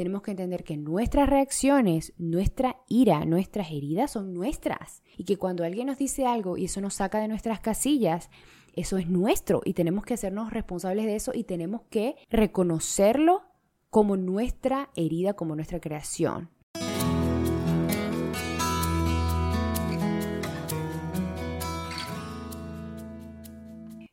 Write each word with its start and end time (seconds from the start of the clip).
tenemos 0.00 0.22
que 0.22 0.30
entender 0.30 0.64
que 0.64 0.78
nuestras 0.78 1.28
reacciones, 1.28 2.14
nuestra 2.16 2.78
ira, 2.88 3.26
nuestras 3.26 3.70
heridas 3.70 4.10
son 4.10 4.32
nuestras. 4.32 5.02
Y 5.18 5.24
que 5.24 5.36
cuando 5.36 5.62
alguien 5.62 5.88
nos 5.88 5.98
dice 5.98 6.24
algo 6.24 6.56
y 6.56 6.64
eso 6.64 6.80
nos 6.80 6.94
saca 6.94 7.20
de 7.20 7.28
nuestras 7.28 7.60
casillas, 7.60 8.30
eso 8.72 8.96
es 8.96 9.10
nuestro 9.10 9.60
y 9.62 9.74
tenemos 9.74 10.06
que 10.06 10.14
hacernos 10.14 10.54
responsables 10.54 11.04
de 11.04 11.16
eso 11.16 11.32
y 11.34 11.44
tenemos 11.44 11.82
que 11.90 12.16
reconocerlo 12.30 13.42
como 13.90 14.16
nuestra 14.16 14.88
herida, 14.96 15.34
como 15.34 15.54
nuestra 15.54 15.80
creación. 15.80 16.48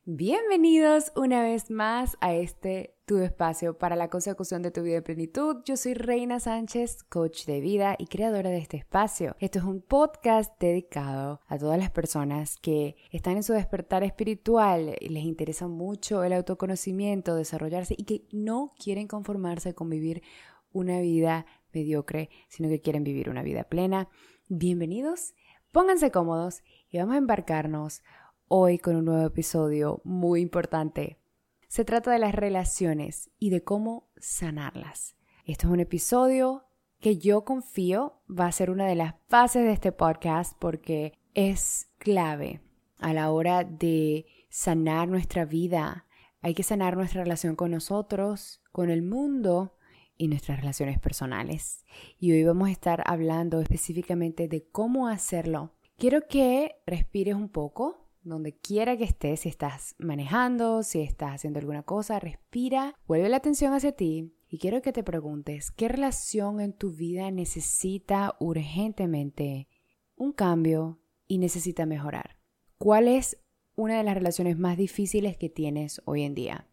Bienvenidos 0.09 1.11
una 1.17 1.41
vez 1.41 1.69
más 1.69 2.15
a 2.21 2.33
este 2.33 2.95
tu 3.05 3.17
espacio 3.17 3.77
para 3.77 3.97
la 3.97 4.09
consecución 4.09 4.61
de 4.61 4.71
tu 4.71 4.81
vida 4.81 4.95
de 4.95 5.01
plenitud. 5.01 5.57
Yo 5.65 5.75
soy 5.75 5.95
Reina 5.95 6.39
Sánchez, 6.39 7.03
coach 7.03 7.43
de 7.43 7.59
vida 7.59 7.97
y 7.99 8.07
creadora 8.07 8.49
de 8.49 8.59
este 8.59 8.77
espacio. 8.77 9.35
Esto 9.41 9.59
es 9.59 9.65
un 9.65 9.81
podcast 9.81 10.57
dedicado 10.61 11.41
a 11.47 11.57
todas 11.57 11.77
las 11.77 11.91
personas 11.91 12.55
que 12.55 12.95
están 13.11 13.35
en 13.35 13.43
su 13.43 13.51
despertar 13.51 14.05
espiritual 14.05 14.95
y 15.01 15.09
les 15.09 15.25
interesa 15.25 15.67
mucho 15.67 16.23
el 16.23 16.31
autoconocimiento, 16.31 17.35
desarrollarse 17.35 17.93
y 17.97 18.05
que 18.05 18.23
no 18.31 18.75
quieren 18.81 19.09
conformarse 19.09 19.75
con 19.75 19.89
vivir 19.89 20.23
una 20.71 21.01
vida 21.01 21.45
mediocre, 21.73 22.29
sino 22.47 22.69
que 22.69 22.79
quieren 22.79 23.03
vivir 23.03 23.29
una 23.29 23.43
vida 23.43 23.65
plena. 23.65 24.07
Bienvenidos, 24.47 25.33
pónganse 25.73 26.11
cómodos 26.11 26.63
y 26.89 26.97
vamos 26.97 27.15
a 27.15 27.17
embarcarnos 27.17 28.03
hoy 28.49 28.79
con 28.79 28.95
un 28.95 29.05
nuevo 29.05 29.25
episodio 29.25 30.01
muy 30.03 30.41
importante. 30.41 31.19
Se 31.67 31.83
trata 31.83 32.11
de 32.11 32.19
las 32.19 32.33
relaciones 32.33 33.29
y 33.39 33.49
de 33.49 33.63
cómo 33.63 34.09
sanarlas. 34.17 35.15
Esto 35.45 35.67
es 35.67 35.73
un 35.73 35.79
episodio 35.81 36.65
que 36.99 37.17
yo 37.17 37.43
confío 37.43 38.21
va 38.27 38.47
a 38.47 38.51
ser 38.51 38.69
una 38.69 38.85
de 38.85 38.95
las 38.95 39.15
bases 39.29 39.63
de 39.63 39.73
este 39.73 39.91
podcast 39.91 40.57
porque 40.59 41.13
es 41.33 41.89
clave 41.97 42.61
a 42.99 43.13
la 43.13 43.31
hora 43.31 43.63
de 43.63 44.25
sanar 44.49 45.07
nuestra 45.09 45.45
vida. 45.45 46.05
Hay 46.41 46.53
que 46.53 46.63
sanar 46.63 46.95
nuestra 46.95 47.23
relación 47.23 47.55
con 47.55 47.71
nosotros, 47.71 48.61
con 48.71 48.89
el 48.89 49.03
mundo 49.03 49.75
y 50.17 50.29
nuestras 50.29 50.59
relaciones 50.59 50.99
personales. 50.99 51.83
Y 52.17 52.31
hoy 52.31 52.43
vamos 52.43 52.69
a 52.69 52.71
estar 52.71 53.03
hablando 53.05 53.59
específicamente 53.59 54.47
de 54.47 54.67
cómo 54.69 55.07
hacerlo. 55.09 55.73
Quiero 55.97 56.27
que 56.27 56.75
respires 56.85 57.35
un 57.35 57.49
poco, 57.49 58.06
donde 58.29 58.53
quiera 58.55 58.97
que 58.97 59.03
estés, 59.03 59.41
si 59.41 59.49
estás 59.49 59.95
manejando, 59.97 60.83
si 60.83 61.01
estás 61.01 61.35
haciendo 61.35 61.59
alguna 61.59 61.83
cosa, 61.83 62.19
respira, 62.19 62.95
vuelve 63.07 63.29
la 63.29 63.37
atención 63.37 63.73
hacia 63.73 63.91
ti 63.91 64.33
y 64.49 64.59
quiero 64.59 64.81
que 64.81 64.93
te 64.93 65.03
preguntes, 65.03 65.71
¿qué 65.71 65.87
relación 65.87 66.61
en 66.61 66.73
tu 66.73 66.91
vida 66.91 67.31
necesita 67.31 68.35
urgentemente 68.39 69.67
un 70.15 70.31
cambio 70.31 70.99
y 71.27 71.37
necesita 71.37 71.85
mejorar? 71.85 72.37
¿Cuál 72.77 73.07
es 73.07 73.37
una 73.75 73.97
de 73.97 74.03
las 74.03 74.15
relaciones 74.15 74.57
más 74.57 74.77
difíciles 74.77 75.37
que 75.37 75.49
tienes 75.49 76.01
hoy 76.05 76.23
en 76.23 76.35
día? 76.35 76.67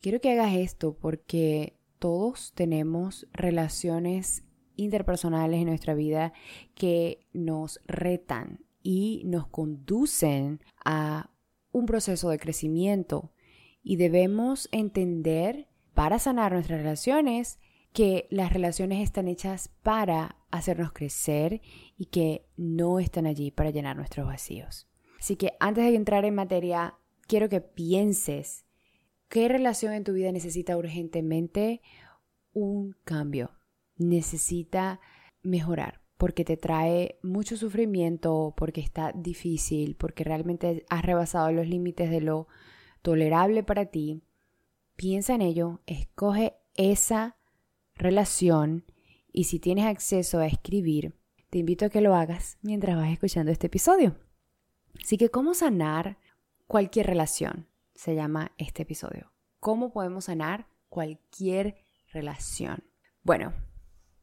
Quiero 0.00 0.20
que 0.20 0.32
hagas 0.32 0.54
esto 0.54 0.96
porque 0.96 1.78
todos 1.98 2.52
tenemos 2.54 3.26
relaciones 3.32 4.44
interpersonales 4.76 5.60
en 5.60 5.66
nuestra 5.66 5.94
vida 5.94 6.32
que 6.74 7.26
nos 7.32 7.80
retan 7.86 8.67
y 8.90 9.20
nos 9.26 9.46
conducen 9.48 10.62
a 10.82 11.30
un 11.72 11.84
proceso 11.84 12.30
de 12.30 12.38
crecimiento. 12.38 13.34
Y 13.82 13.96
debemos 13.96 14.66
entender 14.72 15.68
para 15.92 16.18
sanar 16.18 16.52
nuestras 16.52 16.78
relaciones 16.78 17.58
que 17.92 18.26
las 18.30 18.50
relaciones 18.50 19.02
están 19.02 19.28
hechas 19.28 19.68
para 19.82 20.38
hacernos 20.50 20.94
crecer 20.94 21.60
y 21.98 22.06
que 22.06 22.46
no 22.56 22.98
están 22.98 23.26
allí 23.26 23.50
para 23.50 23.68
llenar 23.68 23.94
nuestros 23.94 24.26
vacíos. 24.26 24.88
Así 25.20 25.36
que 25.36 25.52
antes 25.60 25.84
de 25.84 25.94
entrar 25.94 26.24
en 26.24 26.34
materia, 26.34 26.94
quiero 27.26 27.50
que 27.50 27.60
pienses 27.60 28.64
qué 29.28 29.48
relación 29.48 29.92
en 29.92 30.04
tu 30.04 30.14
vida 30.14 30.32
necesita 30.32 30.78
urgentemente 30.78 31.82
un 32.54 32.96
cambio, 33.04 33.50
necesita 33.98 34.98
mejorar 35.42 36.07
porque 36.18 36.44
te 36.44 36.56
trae 36.56 37.18
mucho 37.22 37.56
sufrimiento, 37.56 38.52
porque 38.56 38.80
está 38.80 39.12
difícil, 39.14 39.94
porque 39.94 40.24
realmente 40.24 40.84
has 40.90 41.02
rebasado 41.02 41.50
los 41.52 41.66
límites 41.66 42.10
de 42.10 42.20
lo 42.20 42.48
tolerable 43.02 43.62
para 43.62 43.86
ti, 43.86 44.22
piensa 44.96 45.34
en 45.34 45.42
ello, 45.42 45.80
escoge 45.86 46.56
esa 46.74 47.36
relación 47.94 48.84
y 49.32 49.44
si 49.44 49.60
tienes 49.60 49.86
acceso 49.86 50.40
a 50.40 50.46
escribir, 50.46 51.14
te 51.50 51.58
invito 51.58 51.86
a 51.86 51.88
que 51.88 52.00
lo 52.00 52.14
hagas 52.14 52.58
mientras 52.62 52.96
vas 52.96 53.10
escuchando 53.10 53.52
este 53.52 53.68
episodio. 53.68 54.16
Así 55.00 55.16
que, 55.16 55.30
¿cómo 55.30 55.54
sanar 55.54 56.18
cualquier 56.66 57.06
relación? 57.06 57.68
Se 57.94 58.16
llama 58.16 58.52
este 58.58 58.82
episodio. 58.82 59.32
¿Cómo 59.60 59.92
podemos 59.92 60.24
sanar 60.24 60.66
cualquier 60.88 61.76
relación? 62.12 62.82
Bueno, 63.22 63.52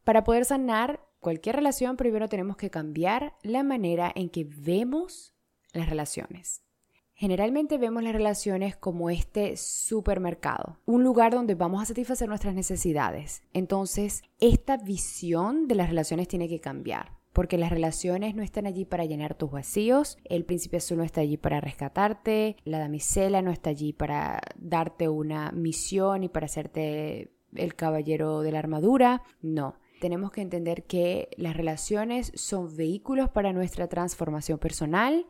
para 0.04 0.24
poder 0.24 0.44
sanar 0.44 1.05
cualquier 1.26 1.56
relación, 1.56 1.96
primero 1.96 2.28
tenemos 2.28 2.56
que 2.56 2.70
cambiar 2.70 3.34
la 3.42 3.64
manera 3.64 4.12
en 4.14 4.30
que 4.30 4.44
vemos 4.44 5.34
las 5.72 5.90
relaciones. 5.90 6.62
Generalmente 7.14 7.78
vemos 7.78 8.04
las 8.04 8.12
relaciones 8.12 8.76
como 8.76 9.10
este 9.10 9.56
supermercado, 9.56 10.78
un 10.84 11.02
lugar 11.02 11.32
donde 11.32 11.56
vamos 11.56 11.82
a 11.82 11.84
satisfacer 11.84 12.28
nuestras 12.28 12.54
necesidades. 12.54 13.42
Entonces, 13.52 14.22
esta 14.38 14.76
visión 14.76 15.66
de 15.66 15.74
las 15.74 15.88
relaciones 15.88 16.28
tiene 16.28 16.48
que 16.48 16.60
cambiar, 16.60 17.16
porque 17.32 17.58
las 17.58 17.70
relaciones 17.70 18.36
no 18.36 18.44
están 18.44 18.66
allí 18.66 18.84
para 18.84 19.04
llenar 19.04 19.34
tus 19.34 19.50
vacíos, 19.50 20.18
el 20.26 20.44
príncipe 20.44 20.76
azul 20.76 20.98
no 20.98 21.02
está 21.02 21.22
allí 21.22 21.38
para 21.38 21.60
rescatarte, 21.60 22.54
la 22.62 22.78
damisela 22.78 23.42
no 23.42 23.50
está 23.50 23.70
allí 23.70 23.92
para 23.92 24.40
darte 24.54 25.08
una 25.08 25.50
misión 25.50 26.22
y 26.22 26.28
para 26.28 26.46
hacerte 26.46 27.32
el 27.56 27.74
caballero 27.74 28.42
de 28.42 28.52
la 28.52 28.60
armadura, 28.60 29.24
no 29.42 29.74
tenemos 30.00 30.30
que 30.30 30.42
entender 30.42 30.84
que 30.84 31.30
las 31.36 31.56
relaciones 31.56 32.32
son 32.34 32.76
vehículos 32.76 33.30
para 33.30 33.52
nuestra 33.52 33.88
transformación 33.88 34.58
personal, 34.58 35.26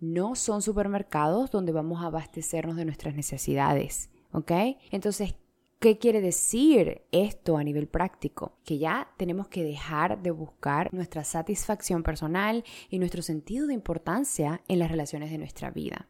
no 0.00 0.34
son 0.34 0.62
supermercados 0.62 1.50
donde 1.50 1.72
vamos 1.72 2.02
a 2.02 2.06
abastecernos 2.06 2.76
de 2.76 2.84
nuestras 2.84 3.14
necesidades, 3.14 4.10
¿ok? 4.32 4.52
Entonces, 4.90 5.34
¿qué 5.80 5.98
quiere 5.98 6.20
decir 6.20 7.02
esto 7.10 7.56
a 7.56 7.64
nivel 7.64 7.88
práctico? 7.88 8.58
Que 8.64 8.78
ya 8.78 9.10
tenemos 9.16 9.48
que 9.48 9.64
dejar 9.64 10.22
de 10.22 10.30
buscar 10.30 10.92
nuestra 10.92 11.24
satisfacción 11.24 12.02
personal 12.02 12.64
y 12.88 12.98
nuestro 12.98 13.22
sentido 13.22 13.66
de 13.66 13.74
importancia 13.74 14.62
en 14.68 14.78
las 14.78 14.90
relaciones 14.90 15.30
de 15.30 15.38
nuestra 15.38 15.70
vida. 15.70 16.08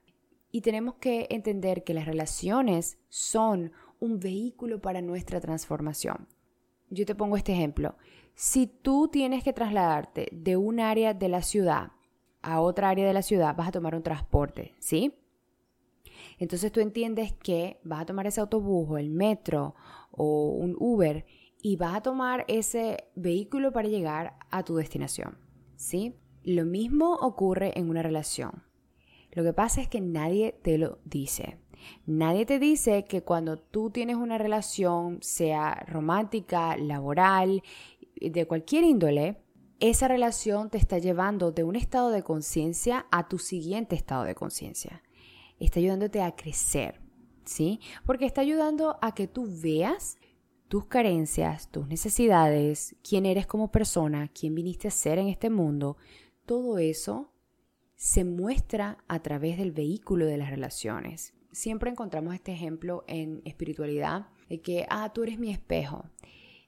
Y 0.50 0.62
tenemos 0.62 0.94
que 0.94 1.26
entender 1.30 1.84
que 1.84 1.94
las 1.94 2.06
relaciones 2.06 2.98
son 3.08 3.72
un 4.00 4.20
vehículo 4.20 4.80
para 4.80 5.02
nuestra 5.02 5.40
transformación. 5.40 6.26
Yo 6.90 7.06
te 7.06 7.14
pongo 7.14 7.36
este 7.36 7.52
ejemplo. 7.52 7.96
Si 8.34 8.66
tú 8.66 9.08
tienes 9.08 9.42
que 9.44 9.52
trasladarte 9.52 10.28
de 10.32 10.56
un 10.56 10.80
área 10.80 11.14
de 11.14 11.28
la 11.28 11.42
ciudad 11.42 11.92
a 12.42 12.60
otra 12.60 12.90
área 12.90 13.06
de 13.06 13.12
la 13.12 13.22
ciudad, 13.22 13.56
vas 13.56 13.68
a 13.68 13.72
tomar 13.72 13.94
un 13.94 14.02
transporte, 14.02 14.74
¿sí? 14.78 15.14
Entonces 16.38 16.70
tú 16.72 16.80
entiendes 16.80 17.32
que 17.32 17.80
vas 17.84 18.02
a 18.02 18.06
tomar 18.06 18.26
ese 18.26 18.40
autobús 18.40 18.88
o 18.90 18.98
el 18.98 19.10
metro 19.10 19.74
o 20.10 20.50
un 20.50 20.76
Uber 20.78 21.26
y 21.62 21.76
vas 21.76 21.96
a 21.96 22.02
tomar 22.02 22.44
ese 22.48 23.08
vehículo 23.16 23.72
para 23.72 23.88
llegar 23.88 24.36
a 24.50 24.62
tu 24.62 24.76
destinación, 24.76 25.38
¿sí? 25.76 26.14
Lo 26.44 26.64
mismo 26.64 27.14
ocurre 27.14 27.78
en 27.78 27.90
una 27.90 28.02
relación. 28.02 28.62
Lo 29.32 29.42
que 29.42 29.52
pasa 29.52 29.80
es 29.80 29.88
que 29.88 30.00
nadie 30.00 30.52
te 30.62 30.78
lo 30.78 31.00
dice. 31.04 31.58
Nadie 32.06 32.46
te 32.46 32.58
dice 32.58 33.04
que 33.04 33.22
cuando 33.22 33.58
tú 33.58 33.90
tienes 33.90 34.16
una 34.16 34.38
relación, 34.38 35.18
sea 35.22 35.84
romántica, 35.88 36.76
laboral, 36.76 37.62
de 38.20 38.46
cualquier 38.46 38.84
índole, 38.84 39.36
esa 39.80 40.08
relación 40.08 40.70
te 40.70 40.78
está 40.78 40.98
llevando 40.98 41.52
de 41.52 41.64
un 41.64 41.76
estado 41.76 42.10
de 42.10 42.22
conciencia 42.22 43.06
a 43.10 43.28
tu 43.28 43.38
siguiente 43.38 43.94
estado 43.94 44.24
de 44.24 44.34
conciencia. 44.34 45.02
Está 45.60 45.78
ayudándote 45.78 46.20
a 46.20 46.34
crecer, 46.34 47.00
¿sí? 47.44 47.80
Porque 48.04 48.26
está 48.26 48.40
ayudando 48.40 48.98
a 49.00 49.14
que 49.14 49.28
tú 49.28 49.48
veas 49.62 50.18
tus 50.66 50.86
carencias, 50.86 51.70
tus 51.70 51.86
necesidades, 51.86 52.96
quién 53.08 53.24
eres 53.24 53.46
como 53.46 53.70
persona, 53.70 54.28
quién 54.28 54.54
viniste 54.54 54.88
a 54.88 54.92
ser 54.92 55.18
en 55.18 55.28
este 55.28 55.48
mundo. 55.48 55.96
Todo 56.44 56.78
eso 56.78 57.32
se 57.94 58.24
muestra 58.24 58.98
a 59.08 59.20
través 59.22 59.58
del 59.58 59.72
vehículo 59.72 60.26
de 60.26 60.36
las 60.36 60.50
relaciones 60.50 61.34
siempre 61.52 61.90
encontramos 61.90 62.34
este 62.34 62.52
ejemplo 62.52 63.04
en 63.06 63.42
espiritualidad 63.44 64.28
de 64.48 64.60
que, 64.60 64.86
ah, 64.90 65.12
tú 65.12 65.22
eres 65.22 65.38
mi 65.38 65.50
espejo. 65.50 66.06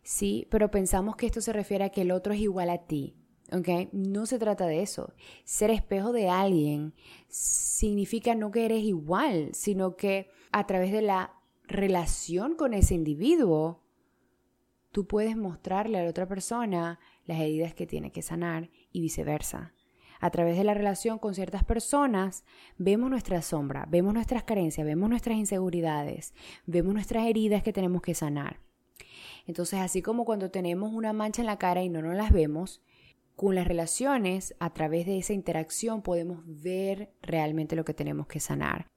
Sí, 0.02 0.46
pero 0.50 0.70
pensamos 0.70 1.16
que 1.16 1.26
esto 1.26 1.40
se 1.40 1.52
refiere 1.52 1.84
a 1.84 1.90
que 1.90 2.02
el 2.02 2.10
otro 2.10 2.32
es 2.32 2.40
igual 2.40 2.70
a 2.70 2.86
ti. 2.86 3.16
¿ok? 3.52 3.92
No 3.92 4.26
se 4.26 4.38
trata 4.38 4.66
de 4.66 4.82
eso. 4.82 5.12
Ser 5.44 5.70
espejo 5.70 6.12
de 6.12 6.28
alguien 6.28 6.94
significa 7.28 8.34
no 8.34 8.50
que 8.50 8.64
eres 8.64 8.82
igual, 8.82 9.50
sino 9.54 9.96
que 9.96 10.30
a 10.52 10.66
través 10.66 10.92
de 10.92 11.02
la 11.02 11.34
relación 11.64 12.56
con 12.56 12.74
ese 12.74 12.94
individuo, 12.94 13.82
tú 14.90 15.06
puedes 15.06 15.36
mostrarle 15.36 15.98
a 15.98 16.04
la 16.04 16.10
otra 16.10 16.26
persona 16.26 16.98
las 17.24 17.40
heridas 17.40 17.74
que 17.74 17.86
tiene 17.86 18.10
que 18.10 18.22
sanar 18.22 18.70
y 18.92 19.00
viceversa. 19.00 19.72
A 20.20 20.30
través 20.30 20.56
de 20.56 20.64
la 20.64 20.74
relación 20.74 21.18
con 21.18 21.34
ciertas 21.34 21.64
personas, 21.64 22.44
vemos 22.76 23.10
nuestra 23.10 23.40
sombra, 23.42 23.86
vemos 23.88 24.12
nuestras 24.12 24.44
carencias, 24.44 24.86
vemos 24.86 25.08
nuestras 25.08 25.38
inseguridades, 25.38 26.34
vemos 26.66 26.92
nuestras 26.92 27.26
heridas 27.26 27.62
que 27.62 27.72
tenemos 27.72 28.02
que 28.02 28.14
sanar. 28.14 28.60
Entonces, 29.46 29.80
así 29.80 30.02
como 30.02 30.24
cuando 30.24 30.50
tenemos 30.50 30.92
una 30.92 31.12
mancha 31.12 31.42
en 31.42 31.46
la 31.46 31.58
cara 31.58 31.82
y 31.82 31.88
no 31.88 32.02
nos 32.02 32.14
las 32.14 32.32
vemos, 32.32 32.82
con 33.34 33.54
las 33.54 33.66
relaciones, 33.66 34.54
a 34.58 34.74
través 34.74 35.06
de 35.06 35.16
esa 35.16 35.32
interacción, 35.32 36.02
podemos 36.02 36.42
ver 36.44 37.10
realmente 37.22 37.74
lo 37.74 37.86
que 37.86 37.94
tenemos 37.94 38.26
que 38.26 38.38
sanar. 38.38 38.90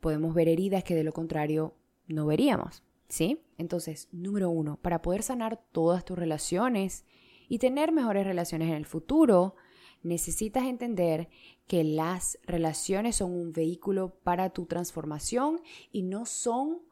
Podemos 0.00 0.34
ver 0.34 0.48
heridas 0.48 0.82
que 0.82 0.96
de 0.96 1.04
lo 1.04 1.12
contrario 1.12 1.76
no 2.08 2.26
veríamos. 2.26 2.82
¿Sí? 3.08 3.40
Entonces, 3.56 4.08
número 4.12 4.50
uno, 4.50 4.78
para 4.82 5.00
poder 5.00 5.22
sanar 5.22 5.62
todas 5.72 6.04
tus 6.04 6.18
relaciones 6.18 7.06
y 7.48 7.58
tener 7.58 7.92
mejores 7.92 8.26
relaciones 8.26 8.68
en 8.68 8.74
el 8.74 8.84
futuro, 8.84 9.54
necesitas 10.02 10.64
entender 10.64 11.28
que 11.66 11.84
las 11.84 12.38
relaciones 12.44 13.16
son 13.16 13.32
un 13.32 13.52
vehículo 13.52 14.14
para 14.22 14.50
tu 14.50 14.66
transformación 14.66 15.60
y 15.92 16.02
no 16.02 16.26
son 16.26 16.82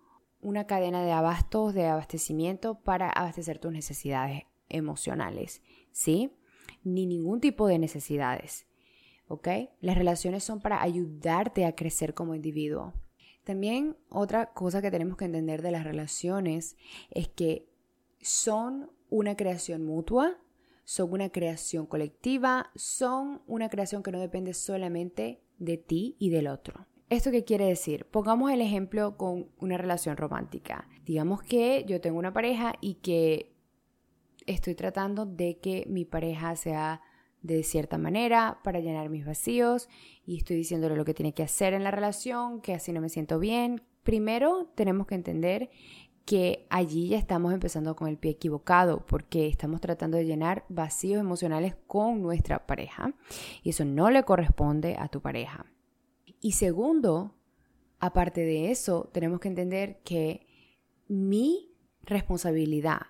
una 0.40 0.66
cadena 0.66 1.02
de 1.02 1.12
abastos, 1.12 1.74
de 1.74 1.86
abastecimiento 1.86 2.76
para 2.80 3.10
abastecer 3.10 3.58
tus 3.58 3.72
necesidades 3.72 4.44
emocionales, 4.68 5.62
¿sí? 5.92 6.30
Ni 6.84 7.06
ningún 7.06 7.40
tipo 7.40 7.66
de 7.66 7.78
necesidades, 7.78 8.66
¿ok? 9.28 9.48
Las 9.80 9.96
relaciones 9.96 10.44
son 10.44 10.60
para 10.60 10.82
ayudarte 10.82 11.64
a 11.64 11.74
crecer 11.74 12.14
como 12.14 12.34
individuo. 12.34 12.92
También 13.44 13.96
otra 14.10 14.52
cosa 14.52 14.82
que 14.82 14.90
tenemos 14.90 15.16
que 15.16 15.24
entender 15.24 15.62
de 15.62 15.70
las 15.70 15.84
relaciones 15.84 16.76
es 17.10 17.28
que 17.28 17.68
son 18.20 18.90
una 19.08 19.36
creación 19.36 19.84
mutua, 19.84 20.36
son 20.86 21.12
una 21.12 21.30
creación 21.30 21.84
colectiva, 21.84 22.70
son 22.76 23.42
una 23.48 23.68
creación 23.68 24.04
que 24.04 24.12
no 24.12 24.20
depende 24.20 24.54
solamente 24.54 25.42
de 25.58 25.76
ti 25.78 26.14
y 26.20 26.30
del 26.30 26.46
otro. 26.46 26.86
¿Esto 27.10 27.32
qué 27.32 27.44
quiere 27.44 27.66
decir? 27.66 28.06
Pongamos 28.06 28.52
el 28.52 28.60
ejemplo 28.60 29.16
con 29.16 29.50
una 29.58 29.76
relación 29.76 30.16
romántica. 30.16 30.88
Digamos 31.04 31.42
que 31.42 31.84
yo 31.88 32.00
tengo 32.00 32.18
una 32.18 32.32
pareja 32.32 32.74
y 32.80 32.94
que 32.94 33.52
estoy 34.46 34.76
tratando 34.76 35.26
de 35.26 35.58
que 35.58 35.84
mi 35.88 36.04
pareja 36.04 36.54
sea 36.54 37.02
de 37.42 37.64
cierta 37.64 37.98
manera 37.98 38.60
para 38.62 38.78
llenar 38.78 39.08
mis 39.08 39.26
vacíos 39.26 39.88
y 40.24 40.36
estoy 40.36 40.56
diciéndole 40.56 40.94
lo 40.94 41.04
que 41.04 41.14
tiene 41.14 41.34
que 41.34 41.42
hacer 41.42 41.74
en 41.74 41.82
la 41.82 41.90
relación, 41.90 42.60
que 42.60 42.74
así 42.74 42.92
no 42.92 43.00
me 43.00 43.08
siento 43.08 43.40
bien. 43.40 43.82
Primero 44.04 44.70
tenemos 44.76 45.08
que 45.08 45.16
entender 45.16 45.68
que 46.26 46.66
allí 46.70 47.08
ya 47.08 47.18
estamos 47.18 47.54
empezando 47.54 47.94
con 47.94 48.08
el 48.08 48.18
pie 48.18 48.32
equivocado 48.32 49.06
porque 49.06 49.46
estamos 49.46 49.80
tratando 49.80 50.18
de 50.18 50.26
llenar 50.26 50.64
vacíos 50.68 51.20
emocionales 51.20 51.76
con 51.86 52.20
nuestra 52.20 52.66
pareja 52.66 53.14
y 53.62 53.70
eso 53.70 53.84
no 53.84 54.10
le 54.10 54.24
corresponde 54.24 54.96
a 54.98 55.08
tu 55.08 55.22
pareja. 55.22 55.66
Y 56.40 56.52
segundo, 56.52 57.36
aparte 58.00 58.40
de 58.40 58.72
eso, 58.72 59.08
tenemos 59.12 59.38
que 59.38 59.48
entender 59.48 60.00
que 60.02 60.46
mi 61.06 61.72
responsabilidad 62.02 63.02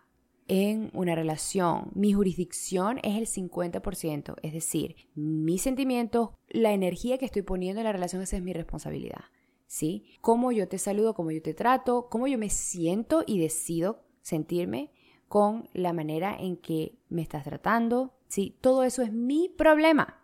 en 0.47 0.91
una 0.93 1.15
relación, 1.15 1.91
mi 1.95 2.12
jurisdicción 2.12 2.99
es 3.03 3.17
el 3.17 3.27
50%, 3.27 4.37
es 4.43 4.53
decir, 4.53 4.95
mis 5.15 5.62
sentimientos, 5.62 6.31
la 6.49 6.73
energía 6.73 7.19
que 7.19 7.25
estoy 7.25 7.43
poniendo 7.43 7.81
en 7.81 7.87
la 7.87 7.93
relación, 7.93 8.23
esa 8.23 8.37
es 8.37 8.43
mi 8.43 8.53
responsabilidad, 8.53 9.25
¿sí? 9.67 10.17
Cómo 10.21 10.53
yo 10.53 10.69
te 10.69 10.79
saludo, 10.79 11.15
cómo 11.15 11.31
yo 11.31 11.43
te 11.43 11.55
trato, 11.55 12.09
cómo 12.11 12.27
yo 12.27 12.39
me 12.39 12.51
siento 12.51 13.25
y 13.27 13.39
decido 13.39 14.05
sentirme 14.23 14.93
con 15.29 15.69
la 15.73 15.93
manera 15.93 16.37
en 16.39 16.57
que 16.57 16.99
me 17.09 17.23
estás 17.23 17.45
tratando, 17.45 18.15
¿sí? 18.29 18.57
Todo 18.61 18.85
eso 18.85 19.03
es 19.03 19.13
mi 19.13 19.49
problema, 19.49 20.21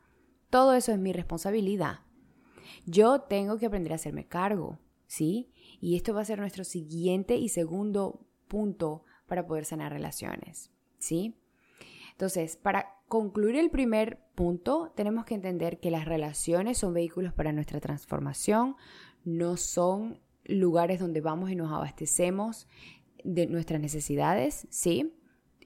todo 0.51 0.75
eso 0.75 0.93
es 0.93 0.99
mi 0.99 1.13
responsabilidad. 1.13 2.01
Yo 2.87 3.23
tengo 3.23 3.59
que 3.59 3.67
aprender 3.67 3.93
a 3.93 3.97
hacerme 3.97 4.27
cargo, 4.27 4.79
¿sí? 5.07 5.53
Y 5.81 5.97
esto 5.97 6.15
va 6.15 6.23
a 6.23 6.25
ser 6.25 6.39
nuestro 6.39 6.65
siguiente 6.65 7.37
y 7.37 7.49
segundo 7.49 8.27
punto 8.49 9.05
para 9.27 9.47
poder 9.47 9.65
sanar 9.65 9.93
relaciones, 9.93 10.71
¿sí? 10.99 11.37
Entonces, 12.13 12.57
para 12.57 13.01
concluir 13.09 13.57
el 13.57 13.71
primer 13.71 14.21
punto, 14.35 14.93
tenemos 14.95 15.25
que 15.25 15.35
entender 15.35 15.81
que 15.81 15.91
las 15.91 16.05
relaciones 16.05 16.79
son 16.79 16.95
vehículos 16.95 17.33
para 17.33 17.53
nuestra 17.53 17.81
transformación, 17.81 18.77
no 19.25 19.57
son 19.57 20.21
lugares 20.45 21.01
donde 21.01 21.21
vamos 21.21 21.51
y 21.51 21.57
nos 21.57 21.73
abastecemos 21.73 22.67
de 23.25 23.47
nuestras 23.47 23.81
necesidades, 23.81 24.67
¿sí? 24.71 25.15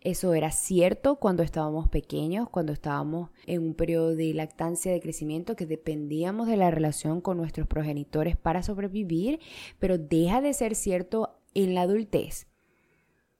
Eso 0.02 0.34
era 0.34 0.52
cierto 0.52 1.16
cuando 1.16 1.42
estábamos 1.42 1.88
pequeños, 1.88 2.48
cuando 2.48 2.72
estábamos 2.72 3.30
en 3.46 3.62
un 3.62 3.74
periodo 3.74 4.14
de 4.14 4.32
lactancia, 4.34 4.92
de 4.92 5.00
crecimiento, 5.00 5.56
que 5.56 5.66
dependíamos 5.66 6.46
de 6.46 6.56
la 6.56 6.70
relación 6.70 7.20
con 7.20 7.38
nuestros 7.38 7.66
progenitores 7.66 8.36
para 8.36 8.62
sobrevivir, 8.62 9.40
pero 9.80 9.98
deja 9.98 10.40
de 10.40 10.52
ser 10.52 10.76
cierto 10.76 11.40
en 11.54 11.74
la 11.74 11.82
adultez. 11.82 12.46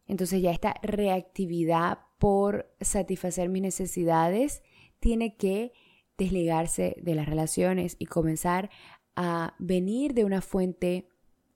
Entonces 0.09 0.43
ya 0.43 0.51
esta 0.51 0.75
reactividad 0.83 1.99
por 2.19 2.75
satisfacer 2.81 3.49
mis 3.49 3.63
necesidades 3.63 4.63
tiene 4.99 5.37
que 5.37 5.73
desligarse 6.19 6.97
de 7.01 7.15
las 7.15 7.27
relaciones 7.27 7.97
y 7.99 8.07
comenzar 8.07 8.71
a 9.17 9.55
venir 9.59 10.15
de 10.15 10.25
una 10.25 10.41
fuente 10.41 11.09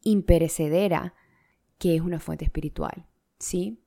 imperecedera 0.02 1.14
que 1.78 1.94
es 1.94 2.00
una 2.00 2.18
fuente 2.18 2.44
espiritual, 2.44 3.06
¿sí? 3.38 3.82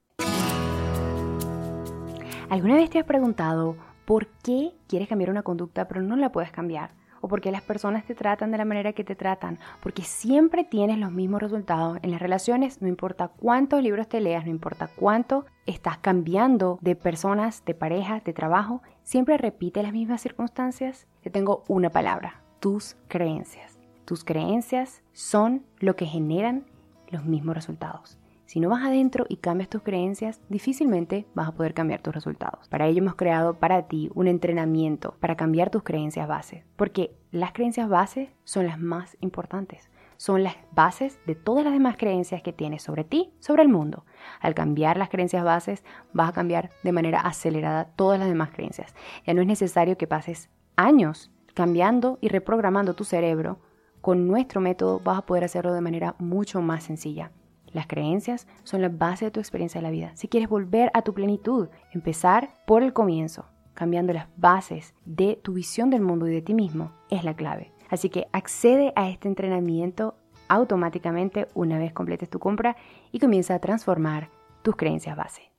¿Alguna 2.49 2.75
vez 2.75 2.89
te 2.89 2.99
has 2.99 3.05
preguntado 3.05 3.75
por 4.05 4.27
qué 4.43 4.73
quieres 4.87 5.07
cambiar 5.07 5.29
una 5.29 5.43
conducta 5.43 5.87
pero 5.87 6.01
no 6.01 6.15
la 6.15 6.31
puedes 6.31 6.51
cambiar? 6.51 6.91
o 7.23 7.29
porque 7.29 7.53
las 7.53 7.61
personas 7.61 8.03
te 8.03 8.15
tratan 8.15 8.51
de 8.51 8.57
la 8.57 8.65
manera 8.65 8.91
que 8.91 9.05
te 9.05 9.15
tratan, 9.15 9.57
porque 9.81 10.01
siempre 10.01 10.65
tienes 10.65 10.97
los 10.97 11.09
mismos 11.09 11.41
resultados 11.41 11.97
en 12.01 12.11
las 12.11 12.21
relaciones, 12.21 12.81
no 12.81 12.89
importa 12.89 13.29
cuántos 13.29 13.81
libros 13.81 14.09
te 14.09 14.19
leas, 14.19 14.43
no 14.43 14.51
importa 14.51 14.89
cuánto 14.93 15.45
estás 15.65 15.97
cambiando 15.99 16.79
de 16.81 16.97
personas, 16.97 17.63
de 17.63 17.75
parejas, 17.75 18.25
de 18.25 18.33
trabajo, 18.33 18.81
siempre 19.03 19.37
repite 19.37 19.81
las 19.81 19.93
mismas 19.93 20.19
circunstancias. 20.19 21.07
Yo 21.23 21.31
tengo 21.31 21.63
una 21.69 21.91
palabra, 21.91 22.42
tus 22.63 22.95
creencias. 23.09 23.77
Tus 24.05 24.23
creencias 24.23 25.01
son 25.11 25.65
lo 25.79 25.97
que 25.97 26.05
generan 26.05 26.63
los 27.09 27.25
mismos 27.25 27.55
resultados. 27.55 28.17
Si 28.45 28.61
no 28.61 28.69
vas 28.69 28.85
adentro 28.85 29.25
y 29.27 29.35
cambias 29.35 29.67
tus 29.67 29.81
creencias, 29.81 30.39
difícilmente 30.47 31.27
vas 31.35 31.49
a 31.49 31.51
poder 31.51 31.73
cambiar 31.73 32.01
tus 32.01 32.15
resultados. 32.15 32.69
Para 32.69 32.87
ello 32.87 32.99
hemos 32.99 33.15
creado 33.15 33.55
para 33.55 33.87
ti 33.89 34.09
un 34.15 34.29
entrenamiento 34.29 35.17
para 35.19 35.35
cambiar 35.35 35.71
tus 35.71 35.83
creencias 35.83 36.25
base, 36.25 36.63
porque 36.77 37.13
las 37.31 37.51
creencias 37.51 37.89
base 37.89 38.33
son 38.45 38.65
las 38.65 38.79
más 38.79 39.17
importantes. 39.19 39.89
Son 40.15 40.41
las 40.41 40.55
bases 40.71 41.19
de 41.25 41.35
todas 41.35 41.65
las 41.65 41.73
demás 41.73 41.97
creencias 41.97 42.41
que 42.41 42.53
tienes 42.53 42.81
sobre 42.81 43.03
ti, 43.03 43.33
sobre 43.39 43.63
el 43.63 43.67
mundo. 43.67 44.05
Al 44.39 44.55
cambiar 44.55 44.95
las 44.95 45.09
creencias 45.09 45.43
bases, 45.43 45.83
vas 46.13 46.29
a 46.29 46.33
cambiar 46.33 46.69
de 46.81 46.93
manera 46.93 47.19
acelerada 47.19 47.89
todas 47.97 48.19
las 48.19 48.29
demás 48.29 48.51
creencias. 48.51 48.95
Ya 49.27 49.33
no 49.33 49.41
es 49.41 49.47
necesario 49.47 49.97
que 49.97 50.07
pases 50.07 50.49
años 50.77 51.29
cambiando 51.53 52.17
y 52.21 52.27
reprogramando 52.27 52.93
tu 52.93 53.03
cerebro. 53.03 53.59
Con 54.01 54.27
nuestro 54.27 54.61
método 54.61 54.99
vas 54.99 55.19
a 55.19 55.25
poder 55.25 55.43
hacerlo 55.43 55.73
de 55.73 55.81
manera 55.81 56.15
mucho 56.19 56.61
más 56.61 56.83
sencilla. 56.83 57.31
Las 57.71 57.87
creencias 57.87 58.47
son 58.63 58.81
la 58.81 58.89
base 58.89 59.25
de 59.25 59.31
tu 59.31 59.39
experiencia 59.39 59.81
de 59.81 59.83
la 59.83 59.91
vida. 59.91 60.11
Si 60.15 60.27
quieres 60.27 60.49
volver 60.49 60.91
a 60.93 61.01
tu 61.01 61.13
plenitud, 61.13 61.69
empezar 61.91 62.49
por 62.67 62.83
el 62.83 62.93
comienzo, 62.93 63.45
cambiando 63.73 64.13
las 64.13 64.27
bases 64.37 64.93
de 65.05 65.39
tu 65.41 65.53
visión 65.53 65.89
del 65.89 66.01
mundo 66.01 66.27
y 66.27 66.33
de 66.33 66.41
ti 66.41 66.53
mismo, 66.53 66.91
es 67.09 67.23
la 67.23 67.35
clave. 67.35 67.71
Así 67.89 68.09
que 68.09 68.27
accede 68.31 68.93
a 68.95 69.09
este 69.09 69.27
entrenamiento 69.27 70.15
automáticamente 70.47 71.47
una 71.55 71.79
vez 71.79 71.93
completes 71.93 72.29
tu 72.29 72.39
compra 72.39 72.75
y 73.11 73.19
comienza 73.19 73.55
a 73.55 73.59
transformar 73.59 74.29
tus 74.61 74.75
creencias 74.75 75.17
base. 75.17 75.51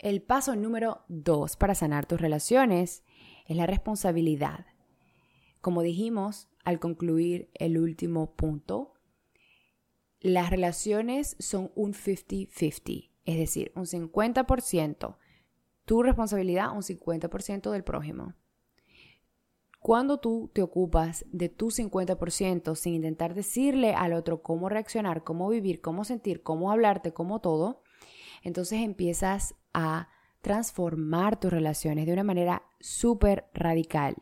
El 0.00 0.22
paso 0.22 0.56
número 0.56 1.04
2 1.08 1.56
para 1.56 1.74
sanar 1.74 2.06
tus 2.06 2.18
relaciones 2.18 3.04
es 3.46 3.54
la 3.54 3.66
responsabilidad. 3.66 4.64
Como 5.60 5.82
dijimos, 5.82 6.48
al 6.64 6.80
concluir 6.80 7.50
el 7.52 7.76
último 7.76 8.34
punto, 8.34 8.94
las 10.20 10.48
relaciones 10.48 11.36
son 11.38 11.70
un 11.74 11.92
50-50, 11.92 13.10
es 13.26 13.36
decir, 13.36 13.72
un 13.74 13.84
50% 13.84 15.18
tu 15.84 16.02
responsabilidad, 16.02 16.70
un 16.72 16.82
50% 16.82 17.70
del 17.70 17.84
prójimo. 17.84 18.34
Cuando 19.80 20.18
tú 20.18 20.50
te 20.54 20.62
ocupas 20.62 21.26
de 21.30 21.50
tu 21.50 21.70
50% 21.70 22.74
sin 22.74 22.94
intentar 22.94 23.34
decirle 23.34 23.92
al 23.94 24.12
otro 24.14 24.40
cómo 24.40 24.70
reaccionar, 24.70 25.24
cómo 25.24 25.48
vivir, 25.48 25.82
cómo 25.82 26.04
sentir, 26.04 26.42
cómo 26.42 26.70
hablarte, 26.70 27.12
cómo 27.12 27.40
todo, 27.40 27.82
entonces 28.42 28.80
empiezas 28.80 29.54
a 29.72 30.08
transformar 30.40 31.38
tus 31.38 31.50
relaciones 31.50 32.06
de 32.06 32.12
una 32.12 32.24
manera 32.24 32.62
súper 32.80 33.44
radical. 33.52 34.16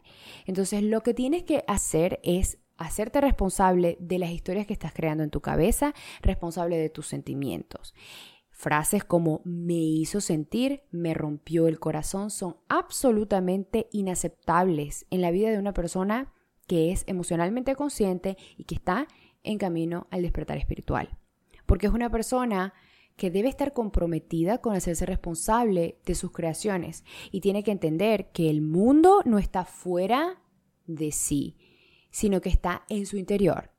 Entonces 0.46 0.82
lo 0.82 1.02
que 1.02 1.14
tienes 1.14 1.44
que 1.44 1.64
hacer 1.66 2.20
es 2.22 2.58
hacerte 2.76 3.20
responsable 3.20 3.96
de 4.00 4.18
las 4.18 4.30
historias 4.30 4.66
que 4.66 4.72
estás 4.72 4.92
creando 4.92 5.24
en 5.24 5.30
tu 5.30 5.40
cabeza, 5.40 5.94
responsable 6.22 6.76
de 6.76 6.90
tus 6.90 7.06
sentimientos. 7.06 7.94
Frases 8.50 9.04
como 9.04 9.40
me 9.44 9.74
hizo 9.74 10.20
sentir, 10.20 10.82
me 10.90 11.14
rompió 11.14 11.68
el 11.68 11.78
corazón 11.78 12.30
son 12.30 12.56
absolutamente 12.68 13.88
inaceptables 13.92 15.06
en 15.10 15.20
la 15.20 15.30
vida 15.30 15.50
de 15.50 15.58
una 15.58 15.74
persona 15.74 16.32
que 16.66 16.90
es 16.90 17.04
emocionalmente 17.06 17.76
consciente 17.76 18.36
y 18.56 18.64
que 18.64 18.74
está 18.74 19.06
en 19.44 19.58
camino 19.58 20.08
al 20.10 20.22
despertar 20.22 20.58
espiritual. 20.58 21.16
Porque 21.66 21.86
es 21.86 21.92
una 21.92 22.10
persona 22.10 22.74
que 23.18 23.30
debe 23.30 23.48
estar 23.48 23.74
comprometida 23.74 24.58
con 24.58 24.74
hacerse 24.74 25.04
responsable 25.04 25.98
de 26.06 26.14
sus 26.14 26.30
creaciones 26.30 27.04
y 27.30 27.40
tiene 27.40 27.64
que 27.64 27.72
entender 27.72 28.30
que 28.30 28.48
el 28.48 28.62
mundo 28.62 29.22
no 29.26 29.38
está 29.38 29.64
fuera 29.66 30.40
de 30.86 31.12
sí, 31.12 31.56
sino 32.10 32.40
que 32.40 32.48
está 32.48 32.84
en 32.88 33.04
su 33.04 33.18
interior. 33.18 33.72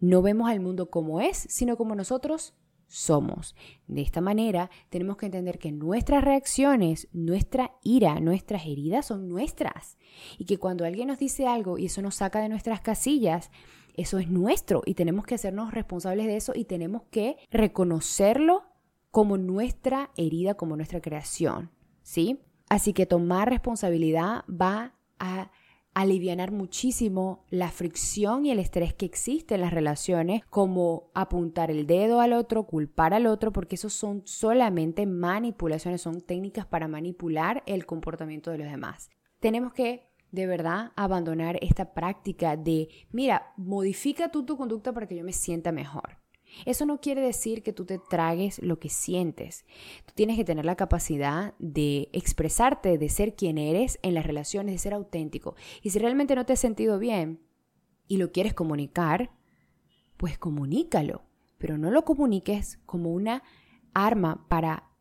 No 0.00 0.22
vemos 0.22 0.50
al 0.50 0.58
mundo 0.58 0.90
como 0.90 1.20
es, 1.20 1.36
sino 1.36 1.76
como 1.76 1.94
nosotros 1.94 2.54
somos. 2.88 3.54
De 3.86 4.00
esta 4.00 4.22
manera, 4.22 4.70
tenemos 4.88 5.18
que 5.18 5.26
entender 5.26 5.58
que 5.58 5.70
nuestras 5.70 6.24
reacciones, 6.24 7.08
nuestra 7.12 7.72
ira, 7.84 8.20
nuestras 8.20 8.66
heridas 8.66 9.06
son 9.06 9.28
nuestras. 9.28 9.98
Y 10.38 10.46
que 10.46 10.58
cuando 10.58 10.86
alguien 10.86 11.08
nos 11.08 11.18
dice 11.18 11.46
algo 11.46 11.76
y 11.76 11.86
eso 11.86 12.00
nos 12.00 12.16
saca 12.16 12.40
de 12.40 12.48
nuestras 12.48 12.80
casillas, 12.80 13.50
eso 13.94 14.18
es 14.18 14.28
nuestro 14.28 14.82
y 14.86 14.94
tenemos 14.94 15.26
que 15.26 15.34
hacernos 15.34 15.72
responsables 15.72 16.26
de 16.26 16.36
eso 16.36 16.52
y 16.54 16.64
tenemos 16.64 17.02
que 17.10 17.36
reconocerlo 17.50 18.64
como 19.10 19.36
nuestra 19.36 20.10
herida, 20.16 20.54
como 20.54 20.76
nuestra 20.76 21.00
creación. 21.00 21.70
¿Sí? 22.02 22.40
Así 22.68 22.92
que 22.92 23.06
tomar 23.06 23.50
responsabilidad 23.50 24.44
va 24.48 24.94
a 25.18 25.50
aliviar 25.94 26.52
muchísimo 26.52 27.44
la 27.50 27.70
fricción 27.70 28.46
y 28.46 28.50
el 28.50 28.58
estrés 28.58 28.94
que 28.94 29.04
existe 29.04 29.54
en 29.54 29.60
las 29.60 29.72
relaciones, 29.72 30.44
como 30.46 31.10
apuntar 31.14 31.70
el 31.70 31.86
dedo 31.86 32.20
al 32.20 32.32
otro, 32.32 32.64
culpar 32.64 33.12
al 33.12 33.26
otro, 33.26 33.52
porque 33.52 33.74
eso 33.74 33.90
son 33.90 34.22
solamente 34.24 35.06
manipulaciones, 35.06 36.00
son 36.00 36.22
técnicas 36.22 36.64
para 36.64 36.88
manipular 36.88 37.62
el 37.66 37.84
comportamiento 37.84 38.50
de 38.50 38.58
los 38.58 38.70
demás. 38.70 39.10
Tenemos 39.40 39.74
que 39.74 40.11
de 40.32 40.46
verdad 40.46 40.92
abandonar 40.96 41.58
esta 41.62 41.94
práctica 41.94 42.56
de, 42.56 42.88
mira, 43.12 43.52
modifica 43.56 44.30
tú 44.30 44.44
tu 44.44 44.56
conducta 44.56 44.92
para 44.92 45.06
que 45.06 45.16
yo 45.16 45.24
me 45.24 45.32
sienta 45.32 45.70
mejor. 45.70 46.18
Eso 46.66 46.84
no 46.84 47.00
quiere 47.00 47.20
decir 47.22 47.62
que 47.62 47.72
tú 47.72 47.84
te 47.84 47.98
tragues 47.98 48.60
lo 48.62 48.78
que 48.78 48.88
sientes. 48.88 49.64
Tú 50.04 50.12
tienes 50.14 50.36
que 50.36 50.44
tener 50.44 50.64
la 50.64 50.76
capacidad 50.76 51.54
de 51.58 52.08
expresarte, 52.12 52.98
de 52.98 53.08
ser 53.08 53.34
quien 53.34 53.56
eres 53.56 53.98
en 54.02 54.14
las 54.14 54.26
relaciones, 54.26 54.74
de 54.74 54.78
ser 54.78 54.94
auténtico. 54.94 55.54
Y 55.82 55.90
si 55.90 55.98
realmente 55.98 56.34
no 56.34 56.44
te 56.44 56.54
has 56.54 56.60
sentido 56.60 56.98
bien 56.98 57.40
y 58.08 58.18
lo 58.18 58.32
quieres 58.32 58.52
comunicar, 58.54 59.30
pues 60.16 60.38
comunícalo, 60.38 61.22
pero 61.58 61.78
no 61.78 61.90
lo 61.90 62.04
comuniques 62.04 62.78
como 62.84 63.12
una 63.12 63.42
arma 63.94 64.46
para 64.48 64.91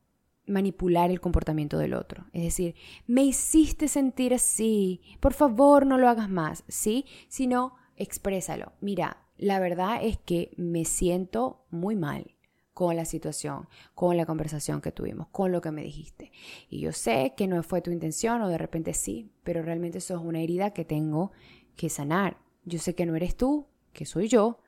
manipular 0.52 1.10
el 1.10 1.22
comportamiento 1.22 1.78
del 1.78 1.94
otro. 1.94 2.26
Es 2.34 2.44
decir, 2.44 2.76
me 3.08 3.24
hiciste 3.24 3.88
sentir 3.88 4.34
así, 4.34 5.02
por 5.20 5.34
favor 5.34 5.86
no 5.86 5.98
lo 5.98 6.10
hagas 6.10 6.30
más, 6.30 6.64
¿sí? 6.68 7.06
Sino 7.28 7.76
exprésalo. 7.96 8.74
Mira, 8.82 9.18
la 9.38 9.60
verdad 9.60 10.00
es 10.04 10.18
que 10.18 10.52
me 10.58 10.86
siento 10.86 11.66
muy 11.72 11.96
mal 11.96 12.36
con 12.74 12.96
la 12.96 13.06
situación, 13.06 13.68
con 13.94 14.18
la 14.18 14.26
conversación 14.26 14.82
que 14.82 14.92
tuvimos, 14.92 15.28
con 15.28 15.52
lo 15.52 15.62
que 15.62 15.72
me 15.72 15.84
dijiste. 15.84 16.32
Y 16.70 16.80
yo 16.80 16.92
sé 16.92 17.34
que 17.36 17.48
no 17.48 17.62
fue 17.64 17.82
tu 17.82 17.92
intención 17.92 18.42
o 18.42 18.50
de 18.50 18.58
repente 18.58 18.94
sí, 18.94 19.32
pero 19.44 19.62
realmente 19.62 19.98
eso 19.98 20.16
es 20.16 20.22
una 20.22 20.42
herida 20.42 20.72
que 20.72 20.86
tengo 20.86 21.32
que 21.76 21.90
sanar. 21.90 22.38
Yo 22.64 22.80
sé 22.80 22.96
que 22.96 23.06
no 23.06 23.16
eres 23.16 23.36
tú, 23.36 23.68
que 23.94 24.06
soy 24.06 24.28
yo, 24.28 24.60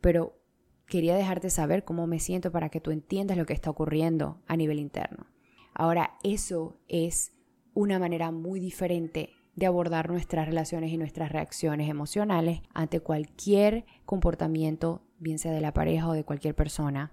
pero 0.00 0.41
quería 0.86 1.16
dejarte 1.16 1.50
saber 1.50 1.84
cómo 1.84 2.06
me 2.06 2.20
siento 2.20 2.52
para 2.52 2.68
que 2.68 2.80
tú 2.80 2.90
entiendas 2.90 3.36
lo 3.36 3.46
que 3.46 3.54
está 3.54 3.70
ocurriendo 3.70 4.40
a 4.46 4.56
nivel 4.56 4.78
interno. 4.78 5.26
Ahora, 5.74 6.18
eso 6.22 6.76
es 6.88 7.32
una 7.74 7.98
manera 7.98 8.30
muy 8.30 8.60
diferente 8.60 9.30
de 9.54 9.66
abordar 9.66 10.10
nuestras 10.10 10.46
relaciones 10.46 10.92
y 10.92 10.98
nuestras 10.98 11.30
reacciones 11.30 11.88
emocionales 11.88 12.60
ante 12.74 13.00
cualquier 13.00 13.84
comportamiento, 14.04 15.02
bien 15.18 15.38
sea 15.38 15.52
de 15.52 15.60
la 15.60 15.74
pareja 15.74 16.08
o 16.08 16.12
de 16.12 16.24
cualquier 16.24 16.54
persona, 16.54 17.12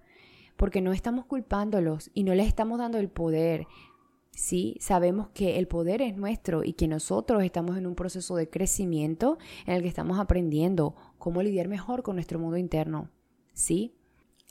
porque 0.55 0.81
no 0.81 0.93
estamos 0.93 1.25
culpándolos 1.25 2.11
y 2.13 2.23
no 2.23 2.33
les 2.33 2.47
estamos 2.47 2.79
dando 2.79 2.97
el 2.97 3.09
poder. 3.09 3.67
Sí, 4.31 4.77
sabemos 4.79 5.29
que 5.29 5.57
el 5.57 5.67
poder 5.67 6.01
es 6.01 6.15
nuestro 6.15 6.63
y 6.63 6.73
que 6.73 6.88
nosotros 6.88 7.43
estamos 7.43 7.77
en 7.77 7.88
un 7.88 7.95
proceso 7.95 8.35
de 8.35 8.49
crecimiento 8.49 9.38
en 9.65 9.75
el 9.75 9.81
que 9.81 9.89
estamos 9.89 10.19
aprendiendo 10.19 10.95
cómo 11.17 11.41
lidiar 11.41 11.67
mejor 11.67 12.03
con 12.03 12.15
nuestro 12.15 12.39
mundo 12.39 12.57
interno. 12.57 13.09
¿Sí? 13.59 13.93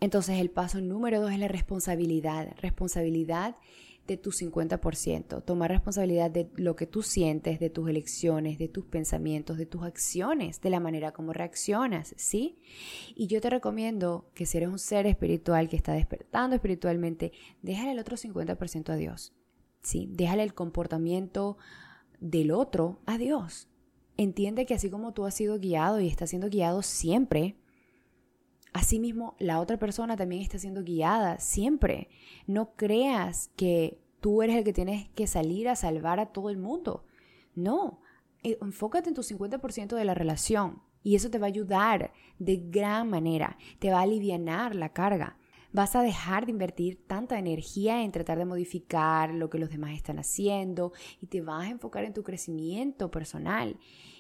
Entonces 0.03 0.39
el 0.39 0.51
paso 0.51 0.83
número 0.83 1.23
dos 1.23 1.33
es 1.33 1.39
la 1.39 1.49
responsabilidad. 1.49 2.55
Responsabilidad 2.61 3.57
de 4.07 4.19
tu 4.19 4.33
50%, 4.33 5.43
tomar 5.45 5.71
responsabilidad 5.71 6.31
de 6.31 6.51
lo 6.57 6.77
que 6.77 6.87
tú 6.87 7.03
sientes, 7.03 7.59
de 7.59 7.71
tus 7.71 7.89
elecciones, 7.89 8.59
de 8.59 8.69
tus 8.69 8.85
pensamientos, 8.85 9.57
de 9.57 9.65
tus 9.65 9.83
acciones, 9.83 10.61
de 10.61 10.69
la 10.69 10.79
manera 10.79 11.13
como 11.13 11.33
reaccionas, 11.33 12.15
¿sí? 12.19 12.59
Y 13.15 13.29
yo 13.29 13.41
te 13.41 13.49
recomiendo 13.49 14.31
que 14.35 14.45
si 14.45 14.59
eres 14.59 14.69
un 14.69 14.79
ser 14.79 15.07
espiritual 15.07 15.71
que 15.71 15.77
está 15.77 15.95
despertando 15.95 16.55
espiritualmente, 16.55 17.33
déjale 17.63 17.93
el 17.93 17.99
otro 17.99 18.19
50% 18.19 18.91
a 18.91 18.97
Dios, 18.97 19.33
¿sí? 19.81 20.07
Déjale 20.11 20.43
el 20.43 20.53
comportamiento 20.53 21.57
del 22.21 22.51
otro 22.51 23.01
a 23.07 23.17
Dios. 23.17 23.69
Entiende 24.19 24.67
que 24.67 24.75
así 24.75 24.91
como 24.91 25.15
tú 25.15 25.25
has 25.25 25.35
sido 25.35 25.59
guiado 25.59 25.99
y 25.99 26.09
estás 26.09 26.29
siendo 26.29 26.51
guiado 26.51 26.83
siempre, 26.83 27.57
Asimismo, 28.79 29.35
la 29.41 29.59
otra 29.59 29.77
persona 29.77 30.17
también 30.17 30.41
está 30.41 30.57
siendo 30.57 30.85
guiada 30.85 31.41
siempre. 31.41 32.09
No 32.47 32.77
creas 32.77 33.51
que 33.57 33.99
tú 34.21 34.41
eres 34.41 34.55
el 34.55 34.63
que 34.63 34.73
tienes 34.73 35.09
que 35.17 35.27
salir 35.27 35.69
a 35.69 35.75
salvar 35.75 36.21
a 36.21 36.27
todo 36.27 36.49
el 36.49 36.59
mundo. 36.59 37.05
No, 37.57 38.01
eh, 38.45 38.57
enfócate 38.63 39.09
en 39.09 39.17
tu 39.17 39.25
50% 39.25 39.97
de 39.97 40.05
la 40.05 40.15
relación 40.15 40.81
y 41.03 41.17
eso 41.17 41.29
te 41.29 41.41
va 41.41 41.47
a 41.47 41.49
ayudar 41.49 42.13
de 42.39 42.69
gran 42.71 43.11
manera, 43.11 43.59
te 43.81 43.91
va 43.91 43.99
a 43.99 44.03
aliviar 44.03 44.77
la 44.77 44.93
carga. 44.93 45.39
Vas 45.73 45.97
a 45.97 46.03
dejar 46.05 46.47
de 46.47 46.53
invertir 46.53 47.05
tanta 47.05 47.37
energía 47.37 48.05
en 48.05 48.13
tratar 48.13 48.39
de 48.39 48.45
modificar 48.45 49.35
lo 49.35 49.51
que 49.51 49.59
los 49.59 49.71
demás 49.71 49.91
están 49.91 50.21
haciendo 50.21 50.93
y 51.21 51.27
te 51.27 51.41
vas 51.41 51.67
a 51.67 51.71
enfocar 51.71 52.05
en 52.05 52.15
tu 52.15 52.23
crecimiento 52.23 53.11
personal. 53.11 53.77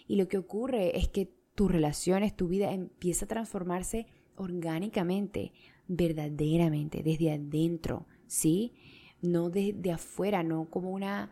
Y 0.09 0.17
lo 0.17 0.27
que 0.27 0.37
ocurre 0.37 0.99
es 0.99 1.07
que 1.07 1.33
tus 1.55 1.71
relaciones, 1.71 2.35
tu 2.37 2.49
vida 2.49 2.73
empieza 2.73 3.25
a 3.25 3.29
transformarse 3.29 4.09
orgánicamente, 4.39 5.53
verdaderamente, 5.87 7.03
desde 7.03 7.33
adentro, 7.33 8.07
¿sí? 8.27 8.75
No 9.21 9.51
desde 9.51 9.93
afuera, 9.93 10.43
no 10.43 10.71
como 10.71 10.91
una, 10.91 11.31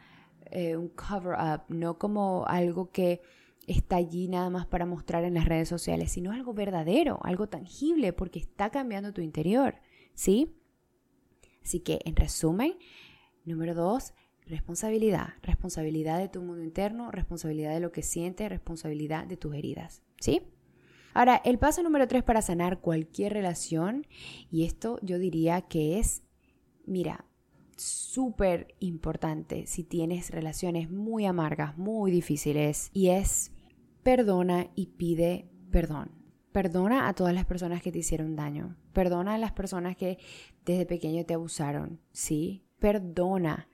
eh, 0.50 0.76
un 0.76 0.88
cover-up, 0.88 1.62
no 1.68 1.98
como 1.98 2.44
algo 2.46 2.90
que 2.90 3.20
está 3.66 3.96
allí 3.96 4.28
nada 4.28 4.50
más 4.50 4.66
para 4.66 4.86
mostrar 4.86 5.24
en 5.24 5.34
las 5.34 5.46
redes 5.46 5.68
sociales, 5.68 6.12
sino 6.12 6.32
algo 6.32 6.54
verdadero, 6.54 7.18
algo 7.22 7.48
tangible, 7.48 8.12
porque 8.12 8.38
está 8.38 8.70
cambiando 8.70 9.12
tu 9.12 9.20
interior, 9.20 9.76
¿sí? 10.14 10.54
Así 11.62 11.80
que, 11.80 12.00
en 12.04 12.14
resumen, 12.14 12.76
número 13.44 13.74
dos, 13.74 14.14
responsabilidad. 14.46 15.34
Responsabilidad 15.42 16.18
de 16.18 16.28
tu 16.28 16.42
mundo 16.42 16.62
interno, 16.62 17.10
responsabilidad 17.10 17.74
de 17.74 17.80
lo 17.80 17.90
que 17.90 18.02
sientes, 18.02 18.48
responsabilidad 18.48 19.26
de 19.26 19.36
tus 19.36 19.54
heridas, 19.54 20.02
¿sí? 20.20 20.42
Ahora, 21.16 21.40
el 21.46 21.58
paso 21.58 21.82
número 21.82 22.06
tres 22.06 22.22
para 22.22 22.42
sanar 22.42 22.82
cualquier 22.82 23.32
relación, 23.32 24.06
y 24.50 24.66
esto 24.66 24.98
yo 25.00 25.18
diría 25.18 25.62
que 25.62 25.98
es, 25.98 26.22
mira, 26.84 27.24
súper 27.74 28.74
importante 28.80 29.66
si 29.66 29.82
tienes 29.82 30.30
relaciones 30.30 30.90
muy 30.90 31.24
amargas, 31.24 31.78
muy 31.78 32.10
difíciles, 32.10 32.90
y 32.92 33.08
es 33.08 33.50
perdona 34.02 34.66
y 34.74 34.88
pide 34.88 35.48
perdón. 35.70 36.10
Perdona 36.52 37.08
a 37.08 37.14
todas 37.14 37.32
las 37.32 37.46
personas 37.46 37.80
que 37.80 37.92
te 37.92 38.00
hicieron 38.00 38.36
daño. 38.36 38.76
Perdona 38.92 39.36
a 39.36 39.38
las 39.38 39.52
personas 39.52 39.96
que 39.96 40.18
desde 40.66 40.84
pequeño 40.84 41.24
te 41.24 41.32
abusaron. 41.32 41.98
Sí, 42.12 42.66
perdona. 42.78 43.70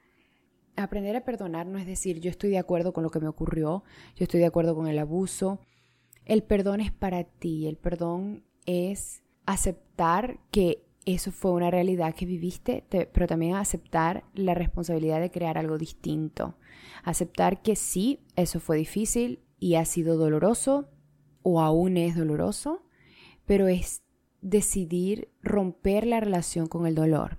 Aprender 0.77 1.17
a 1.17 1.25
perdonar 1.25 1.67
no 1.67 1.79
es 1.79 1.87
decir 1.87 2.21
yo 2.21 2.31
estoy 2.31 2.51
de 2.51 2.59
acuerdo 2.59 2.93
con 2.93 3.03
lo 3.03 3.11
que 3.11 3.19
me 3.19 3.27
ocurrió, 3.27 3.83
yo 4.15 4.23
estoy 4.23 4.39
de 4.39 4.47
acuerdo 4.47 4.77
con 4.77 4.87
el 4.87 5.01
abuso, 5.01 5.59
el 6.25 6.43
perdón 6.43 6.81
es 6.81 6.93
para 6.93 7.25
ti, 7.25 7.67
el 7.67 7.77
perdón 7.77 8.45
es 8.67 9.23
aceptar 9.47 10.39
que 10.51 10.85
eso 11.05 11.33
fue 11.33 11.51
una 11.51 11.71
realidad 11.71 12.15
que 12.15 12.27
viviste, 12.27 12.85
pero 12.89 13.27
también 13.27 13.57
aceptar 13.57 14.25
la 14.35 14.55
responsabilidad 14.55 15.21
de 15.21 15.31
crear 15.31 15.59
algo 15.59 15.79
distinto. 15.79 16.55
Aceptar 17.03 17.61
que 17.63 17.75
sí, 17.75 18.21
eso 18.37 18.61
fue 18.61 18.77
difícil 18.77 19.41
y 19.59 19.75
ha 19.75 19.85
sido 19.85 20.17
doloroso 20.17 20.89
o 21.43 21.61
aún 21.61 21.97
es 21.97 22.17
doloroso, 22.17 22.85
pero 23.47 23.67
es 23.67 24.03
decidir 24.41 25.29
romper 25.43 26.07
la 26.07 26.21
relación 26.21 26.69
con 26.69 26.87
el 26.87 26.95
dolor. 26.95 27.39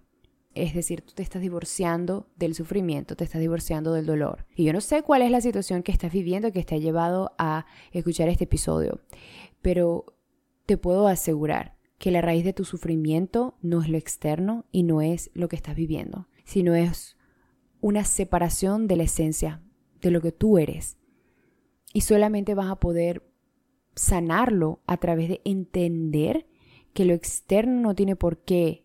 Es 0.53 0.74
decir, 0.74 1.01
tú 1.01 1.13
te 1.13 1.24
estás 1.24 1.41
divorciando 1.41 2.27
del 2.36 2.53
sufrimiento, 2.53 3.15
te 3.15 3.24
estás 3.24 3.41
divorciando 3.41 3.93
del 3.93 4.05
dolor. 4.05 4.45
Y 4.55 4.65
yo 4.65 4.74
no 4.74 4.81
sé 4.81 5.01
cuál 5.01 5.24
es 5.24 5.31
la 5.31 5.41
situación 5.41 5.81
que 5.81 5.91
estás 5.91 6.12
viviendo 6.12 6.51
que 6.51 6.63
te 6.63 6.75
ha 6.75 6.79
llevado 6.79 7.33
a 7.38 7.65
escuchar 7.91 8.29
este 8.29 8.43
episodio, 8.43 9.01
pero 9.62 10.05
te 10.65 10.77
puedo 10.77 11.07
asegurar 11.07 11.77
que 11.98 12.12
la 12.12 12.22
raíz 12.22 12.43
de 12.43 12.53
tu 12.53 12.65
sufrimiento 12.65 13.57
no 13.62 13.81
es 13.81 13.89
lo 13.89 13.98
externo 13.98 14.65
y 14.72 14.83
no 14.83 15.01
es 15.01 15.31
lo 15.33 15.48
que 15.48 15.55
estás 15.55 15.75
viviendo, 15.75 16.27
sino 16.43 16.75
es 16.75 17.17
una 17.81 18.03
separación 18.03 18.88
de 18.88 18.95
la 18.98 19.03
esencia, 19.03 19.62
de 20.01 20.12
lo 20.12 20.22
que 20.22 20.31
tú 20.31 20.57
eres. 20.57 20.98
Y 21.93 22.01
solamente 22.01 22.55
vas 22.55 22.69
a 22.69 22.79
poder 22.79 23.29
sanarlo 23.95 24.81
a 24.86 24.98
través 24.98 25.29
de 25.29 25.41
entender 25.45 26.48
que 26.93 27.05
lo 27.05 27.13
externo 27.13 27.81
no 27.81 27.95
tiene 27.95 28.15
por 28.15 28.43
qué 28.43 28.82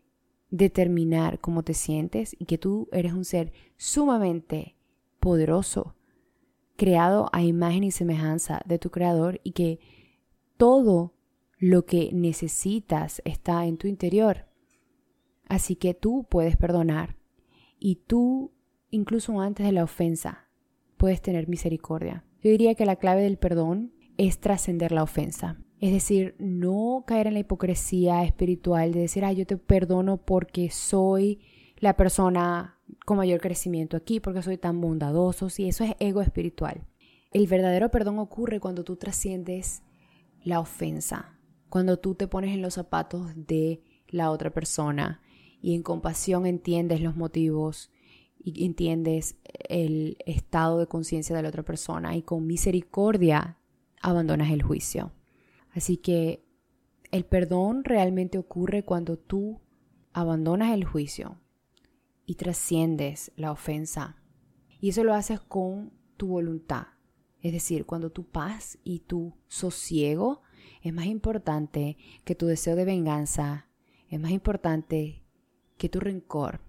determinar 0.50 1.40
cómo 1.40 1.62
te 1.62 1.74
sientes 1.74 2.34
y 2.38 2.46
que 2.46 2.58
tú 2.58 2.88
eres 2.92 3.12
un 3.12 3.24
ser 3.24 3.52
sumamente 3.76 4.76
poderoso, 5.20 5.94
creado 6.76 7.28
a 7.32 7.42
imagen 7.42 7.84
y 7.84 7.90
semejanza 7.90 8.62
de 8.64 8.78
tu 8.78 8.90
creador 8.90 9.40
y 9.44 9.52
que 9.52 9.78
todo 10.56 11.14
lo 11.58 11.84
que 11.84 12.10
necesitas 12.12 13.20
está 13.24 13.66
en 13.66 13.76
tu 13.76 13.88
interior. 13.88 14.46
Así 15.48 15.76
que 15.76 15.94
tú 15.94 16.26
puedes 16.28 16.56
perdonar 16.56 17.16
y 17.78 17.96
tú, 18.06 18.52
incluso 18.90 19.40
antes 19.40 19.66
de 19.66 19.72
la 19.72 19.84
ofensa, 19.84 20.48
puedes 20.96 21.22
tener 21.22 21.48
misericordia. 21.48 22.24
Yo 22.42 22.50
diría 22.50 22.74
que 22.74 22.86
la 22.86 22.96
clave 22.96 23.22
del 23.22 23.38
perdón 23.38 23.92
es 24.16 24.38
trascender 24.38 24.92
la 24.92 25.02
ofensa. 25.02 25.58
Es 25.80 25.92
decir, 25.92 26.35
no 26.38 27.04
caer 27.06 27.28
en 27.28 27.35
la 27.35 27.40
hipocresía 27.40 28.25
espiritual 28.25 28.92
de 28.92 29.00
decir, 29.00 29.25
ah, 29.25 29.32
yo 29.32 29.47
te 29.47 29.56
perdono 29.56 30.16
porque 30.16 30.70
soy 30.70 31.40
la 31.78 31.97
persona 31.97 32.78
con 33.04 33.16
mayor 33.16 33.40
crecimiento 33.40 33.97
aquí, 33.97 34.18
porque 34.18 34.42
soy 34.42 34.58
tan 34.58 34.80
bondadoso. 34.80 35.50
Sí, 35.50 35.68
eso 35.68 35.85
es 35.85 35.94
ego 36.00 36.20
espiritual. 36.20 36.82
El 37.30 37.47
verdadero 37.47 37.90
perdón 37.90 38.18
ocurre 38.18 38.58
cuando 38.58 38.82
tú 38.82 38.97
trasciendes 38.97 39.82
la 40.42 40.61
ofensa, 40.61 41.38
cuando 41.68 41.99
tú 41.99 42.14
te 42.14 42.26
pones 42.26 42.54
en 42.54 42.62
los 42.62 42.75
zapatos 42.75 43.30
de 43.37 43.82
la 44.08 44.30
otra 44.30 44.50
persona 44.50 45.20
y 45.61 45.75
en 45.75 45.82
compasión 45.82 46.47
entiendes 46.47 47.00
los 47.00 47.16
motivos 47.16 47.90
y 48.38 48.64
entiendes 48.64 49.37
el 49.68 50.16
estado 50.25 50.78
de 50.78 50.87
conciencia 50.87 51.37
de 51.37 51.42
la 51.42 51.49
otra 51.49 51.64
persona 51.64 52.16
y 52.16 52.23
con 52.23 52.47
misericordia 52.47 53.58
abandonas 54.00 54.50
el 54.50 54.62
juicio. 54.62 55.12
Así 55.75 55.96
que 55.96 56.44
el 57.10 57.25
perdón 57.25 57.84
realmente 57.84 58.38
ocurre 58.38 58.84
cuando 58.84 59.18
tú 59.18 59.60
abandonas 60.12 60.75
el 60.75 60.84
juicio 60.84 61.38
y 62.26 62.34
trasciendes 62.34 63.32
la 63.37 63.52
ofensa. 63.52 64.16
Y 64.80 64.90
eso 64.90 65.04
lo 65.04 65.14
haces 65.14 65.40
con 65.40 65.92
tu 66.16 66.28
voluntad. 66.28 66.88
Es 67.40 67.52
decir, 67.52 67.87
cuando 67.87 68.10
tu 68.10 68.25
paz 68.25 68.78
y 68.84 69.00
tu 69.00 69.34
sosiego 69.46 70.42
es 70.82 70.92
más 70.92 71.06
importante 71.06 71.96
que 72.25 72.34
tu 72.34 72.46
deseo 72.46 72.76
de 72.76 72.84
venganza, 72.84 73.68
es 74.08 74.20
más 74.20 74.32
importante 74.32 75.22
que 75.76 75.88
tu 75.88 76.00
rencor. 76.00 76.60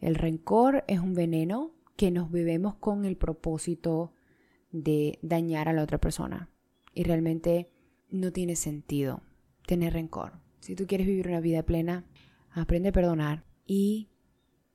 El 0.00 0.14
rencor 0.16 0.84
es 0.88 0.98
un 0.98 1.14
veneno 1.14 1.72
que 1.96 2.10
nos 2.10 2.30
bebemos 2.30 2.74
con 2.74 3.04
el 3.04 3.16
propósito 3.16 4.12
de 4.72 5.18
dañar 5.22 5.68
a 5.68 5.72
la 5.72 5.82
otra 5.82 5.98
persona. 5.98 6.50
Y 6.92 7.04
realmente 7.04 7.70
no 8.14 8.32
tiene 8.32 8.56
sentido 8.56 9.22
tener 9.66 9.92
rencor. 9.92 10.40
Si 10.60 10.74
tú 10.74 10.86
quieres 10.86 11.06
vivir 11.06 11.28
una 11.28 11.40
vida 11.40 11.62
plena, 11.64 12.04
aprende 12.50 12.90
a 12.90 12.92
perdonar 12.92 13.44
y 13.66 14.08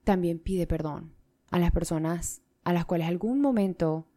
también 0.03 0.39
pide 0.39 0.67
perdón 0.67 1.13
a 1.50 1.60
las 1.60 1.72
personas 1.72 2.41
a 2.63 2.74
las 2.74 2.86
cuales 2.86 3.08
algún 3.08 3.41
momento 3.41 4.08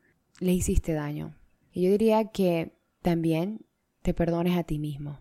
le 0.41 0.53
hiciste 0.53 0.93
daño. 0.93 1.37
Y 1.73 1.83
yo 1.83 1.91
diría 1.91 2.31
que 2.31 2.77
también 3.01 3.65
te 4.03 4.13
perdones 4.13 4.59
a 4.59 4.65
ti 4.65 4.79
mismo. 4.79 5.21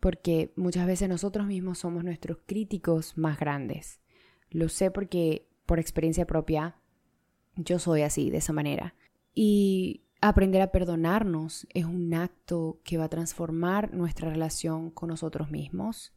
Porque 0.00 0.52
muchas 0.56 0.86
veces 0.86 1.08
nosotros 1.08 1.46
mismos 1.46 1.78
somos 1.78 2.04
nuestros 2.04 2.38
críticos 2.46 3.16
más 3.16 3.38
grandes. 3.38 4.00
Lo 4.50 4.68
sé 4.68 4.90
porque 4.90 5.48
por 5.66 5.78
experiencia 5.78 6.26
propia 6.26 6.76
yo 7.56 7.78
soy 7.78 8.02
así, 8.02 8.30
de 8.30 8.38
esa 8.38 8.52
manera. 8.52 8.94
Y 9.34 10.02
aprender 10.20 10.62
a 10.62 10.72
perdonarnos 10.72 11.66
es 11.74 11.84
un 11.84 12.14
acto 12.14 12.80
que 12.84 12.98
va 12.98 13.04
a 13.04 13.10
transformar 13.10 13.94
nuestra 13.94 14.30
relación 14.30 14.90
con 14.90 15.08
nosotros 15.08 15.50
mismos. 15.50 16.14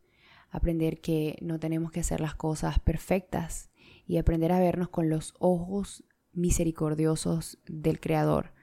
Aprender 0.49 0.99
que 0.99 1.37
no 1.41 1.59
tenemos 1.59 1.91
que 1.91 2.01
hacer 2.01 2.19
las 2.19 2.35
cosas 2.35 2.79
perfectas 2.79 3.69
y 4.05 4.17
aprender 4.17 4.51
a 4.51 4.59
vernos 4.59 4.89
con 4.89 5.09
los 5.09 5.33
ojos 5.39 6.03
misericordiosos 6.33 7.59
del 7.67 7.99
Creador 7.99 8.53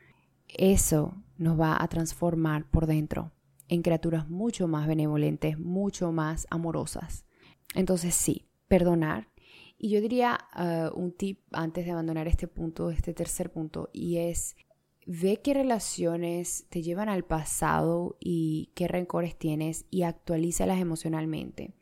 eso 0.49 1.23
nos 1.37 1.61
va 1.61 1.83
a 1.83 1.89
transformar 1.89 2.69
por 2.71 2.87
dentro 2.87 3.33
en 3.69 3.83
criaturas 3.83 4.29
mucho 4.29 4.67
más 4.67 4.87
benevolentes, 4.87 5.59
mucho 5.59 6.11
más 6.11 6.47
amorosas. 6.51 7.27
Entonces 7.75 8.15
sí, 8.15 8.49
perdonar. 8.67 9.29
Y 9.77 9.91
yo 9.91 10.01
diría 10.01 10.39
uh, 10.57 10.99
un 10.99 11.13
tip 11.13 11.41
antes 11.53 11.85
de 11.85 11.93
abandonar 11.93 12.27
este 12.27 12.49
punto, 12.49 12.91
este 12.91 13.13
tercer 13.13 13.53
punto, 13.53 13.91
y 13.93 14.17
es 14.17 14.57
ve 15.11 15.41
qué 15.41 15.55
relaciones 15.55 16.67
te 16.69 16.83
llevan 16.83 17.09
al 17.09 17.25
pasado 17.25 18.19
y 18.21 18.71
qué 18.75 18.89
rencores 18.89 19.39
tienes 19.39 19.87
y 19.91 20.03
actualízalas 20.03 20.81
emocionalmente. 20.81 21.73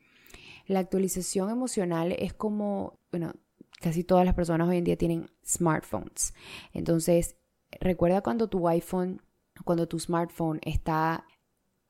La 0.68 0.78
actualización 0.78 1.50
emocional 1.50 2.12
es 2.12 2.32
como, 2.32 3.00
bueno, 3.10 3.34
casi 3.80 4.04
todas 4.04 4.24
las 4.24 4.36
personas 4.36 4.68
hoy 4.68 4.76
en 4.76 4.84
día 4.84 4.96
tienen 4.96 5.28
smartphones. 5.44 6.34
Entonces, 6.72 7.34
recuerda 7.80 8.20
cuando 8.20 8.48
tu 8.48 8.68
iPhone, 8.68 9.20
cuando 9.64 9.88
tu 9.88 9.98
smartphone 9.98 10.60
está 10.62 11.26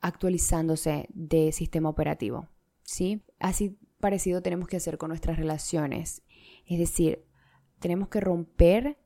actualizándose 0.00 1.06
de 1.10 1.52
sistema 1.52 1.90
operativo, 1.90 2.48
¿sí? 2.82 3.22
Así 3.40 3.78
parecido 4.00 4.40
tenemos 4.40 4.68
que 4.68 4.78
hacer 4.78 4.96
con 4.96 5.10
nuestras 5.10 5.36
relaciones. 5.36 6.22
Es 6.64 6.78
decir, 6.78 7.26
tenemos 7.78 8.08
que 8.08 8.20
romper 8.20 8.96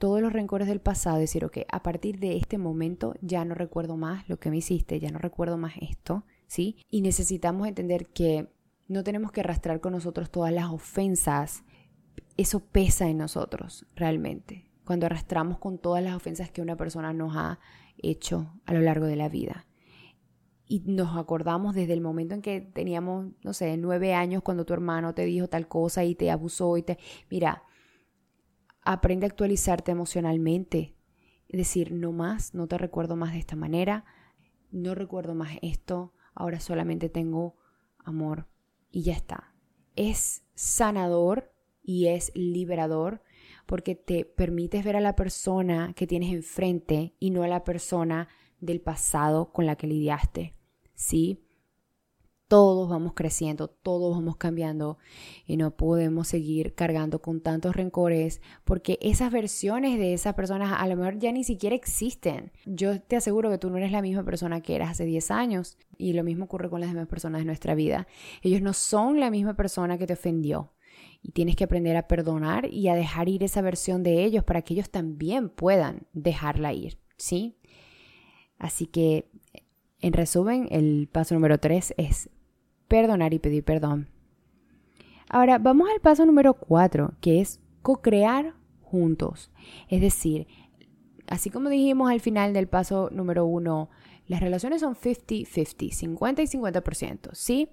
todos 0.00 0.20
los 0.20 0.32
rencores 0.32 0.66
del 0.66 0.80
pasado 0.80 1.18
decir, 1.18 1.44
ok, 1.44 1.58
a 1.70 1.84
partir 1.84 2.18
de 2.18 2.36
este 2.36 2.58
momento 2.58 3.14
ya 3.20 3.44
no 3.44 3.54
recuerdo 3.54 3.96
más 3.96 4.28
lo 4.28 4.40
que 4.40 4.50
me 4.50 4.56
hiciste, 4.56 4.98
ya 4.98 5.12
no 5.12 5.20
recuerdo 5.20 5.56
más 5.56 5.74
esto, 5.80 6.24
¿sí? 6.48 6.84
Y 6.90 7.02
necesitamos 7.02 7.68
entender 7.68 8.08
que 8.08 8.48
no 8.88 9.04
tenemos 9.04 9.30
que 9.30 9.42
arrastrar 9.42 9.80
con 9.80 9.92
nosotros 9.92 10.30
todas 10.30 10.52
las 10.52 10.70
ofensas. 10.70 11.62
Eso 12.36 12.60
pesa 12.60 13.08
en 13.08 13.18
nosotros, 13.18 13.86
realmente 13.94 14.70
cuando 14.90 15.06
arrastramos 15.06 15.58
con 15.58 15.78
todas 15.78 16.02
las 16.02 16.16
ofensas 16.16 16.50
que 16.50 16.62
una 16.62 16.74
persona 16.74 17.12
nos 17.12 17.36
ha 17.36 17.60
hecho 17.98 18.54
a 18.66 18.74
lo 18.74 18.80
largo 18.80 19.06
de 19.06 19.14
la 19.14 19.28
vida. 19.28 19.68
Y 20.66 20.80
nos 20.84 21.16
acordamos 21.16 21.76
desde 21.76 21.92
el 21.92 22.00
momento 22.00 22.34
en 22.34 22.42
que 22.42 22.60
teníamos, 22.60 23.28
no 23.44 23.52
sé, 23.52 23.76
nueve 23.76 24.14
años 24.14 24.42
cuando 24.42 24.64
tu 24.64 24.72
hermano 24.72 25.14
te 25.14 25.24
dijo 25.26 25.46
tal 25.46 25.68
cosa 25.68 26.02
y 26.02 26.16
te 26.16 26.32
abusó 26.32 26.76
y 26.76 26.82
te... 26.82 26.98
Mira, 27.30 27.62
aprende 28.82 29.26
a 29.26 29.28
actualizarte 29.28 29.92
emocionalmente. 29.92 30.96
Es 31.48 31.58
decir, 31.58 31.92
no 31.92 32.12
más, 32.12 32.54
no 32.54 32.66
te 32.66 32.78
recuerdo 32.78 33.16
más 33.16 33.32
de 33.32 33.38
esta 33.38 33.56
manera, 33.56 34.04
no 34.70 34.94
recuerdo 34.94 35.34
más 35.34 35.58
esto, 35.62 36.14
ahora 36.34 36.60
solamente 36.60 37.08
tengo 37.08 37.56
amor 37.98 38.48
y 38.90 39.02
ya 39.02 39.14
está. 39.14 39.54
Es 39.96 40.44
sanador 40.54 41.52
y 41.82 42.06
es 42.06 42.30
liberador 42.34 43.22
porque 43.66 43.94
te 43.94 44.24
permites 44.24 44.84
ver 44.84 44.96
a 44.96 45.00
la 45.00 45.16
persona 45.16 45.92
que 45.94 46.06
tienes 46.06 46.32
enfrente 46.32 47.14
y 47.18 47.30
no 47.30 47.42
a 47.42 47.48
la 47.48 47.64
persona 47.64 48.28
del 48.60 48.80
pasado 48.80 49.52
con 49.52 49.66
la 49.66 49.76
que 49.76 49.86
lidiaste. 49.86 50.54
¿Sí? 50.94 51.44
Todos 52.50 52.88
vamos 52.88 53.12
creciendo, 53.14 53.68
todos 53.68 54.12
vamos 54.12 54.36
cambiando 54.36 54.98
y 55.46 55.56
no 55.56 55.76
podemos 55.76 56.26
seguir 56.26 56.74
cargando 56.74 57.22
con 57.22 57.40
tantos 57.40 57.76
rencores 57.76 58.40
porque 58.64 58.98
esas 59.00 59.30
versiones 59.30 60.00
de 60.00 60.14
esas 60.14 60.34
personas 60.34 60.74
a 60.76 60.88
lo 60.88 60.96
mejor 60.96 61.20
ya 61.20 61.30
ni 61.30 61.44
siquiera 61.44 61.76
existen. 61.76 62.50
Yo 62.66 63.00
te 63.00 63.14
aseguro 63.14 63.50
que 63.50 63.58
tú 63.58 63.70
no 63.70 63.76
eres 63.76 63.92
la 63.92 64.02
misma 64.02 64.24
persona 64.24 64.62
que 64.62 64.74
eras 64.74 64.90
hace 64.90 65.04
10 65.04 65.30
años 65.30 65.78
y 65.96 66.12
lo 66.12 66.24
mismo 66.24 66.46
ocurre 66.46 66.68
con 66.68 66.80
las 66.80 66.92
demás 66.92 67.06
personas 67.06 67.42
de 67.42 67.44
nuestra 67.44 67.76
vida. 67.76 68.08
Ellos 68.42 68.62
no 68.62 68.72
son 68.72 69.20
la 69.20 69.30
misma 69.30 69.54
persona 69.54 69.96
que 69.96 70.08
te 70.08 70.14
ofendió 70.14 70.72
y 71.22 71.30
tienes 71.30 71.54
que 71.54 71.62
aprender 71.62 71.96
a 71.96 72.08
perdonar 72.08 72.66
y 72.66 72.88
a 72.88 72.96
dejar 72.96 73.28
ir 73.28 73.44
esa 73.44 73.62
versión 73.62 74.02
de 74.02 74.24
ellos 74.24 74.42
para 74.42 74.62
que 74.62 74.74
ellos 74.74 74.90
también 74.90 75.50
puedan 75.50 76.08
dejarla 76.14 76.72
ir, 76.72 76.98
¿sí? 77.16 77.54
Así 78.58 78.86
que, 78.86 79.30
en 80.00 80.14
resumen, 80.14 80.66
el 80.72 81.08
paso 81.12 81.34
número 81.34 81.58
tres 81.58 81.94
es 81.96 82.28
perdonar 82.90 83.32
y 83.32 83.38
pedir 83.38 83.62
perdón. 83.62 84.08
Ahora, 85.28 85.58
vamos 85.58 85.88
al 85.88 86.00
paso 86.00 86.26
número 86.26 86.54
cuatro, 86.54 87.14
que 87.20 87.40
es 87.40 87.60
co-crear 87.82 88.54
juntos. 88.82 89.52
Es 89.88 90.00
decir, 90.00 90.48
así 91.28 91.50
como 91.50 91.68
dijimos 91.68 92.10
al 92.10 92.20
final 92.20 92.52
del 92.52 92.66
paso 92.66 93.08
número 93.12 93.46
uno, 93.46 93.90
las 94.26 94.40
relaciones 94.40 94.80
son 94.80 94.96
50-50, 94.96 95.92
50 95.92 96.42
y 96.42 96.46
50%, 96.46 97.30
¿sí? 97.32 97.68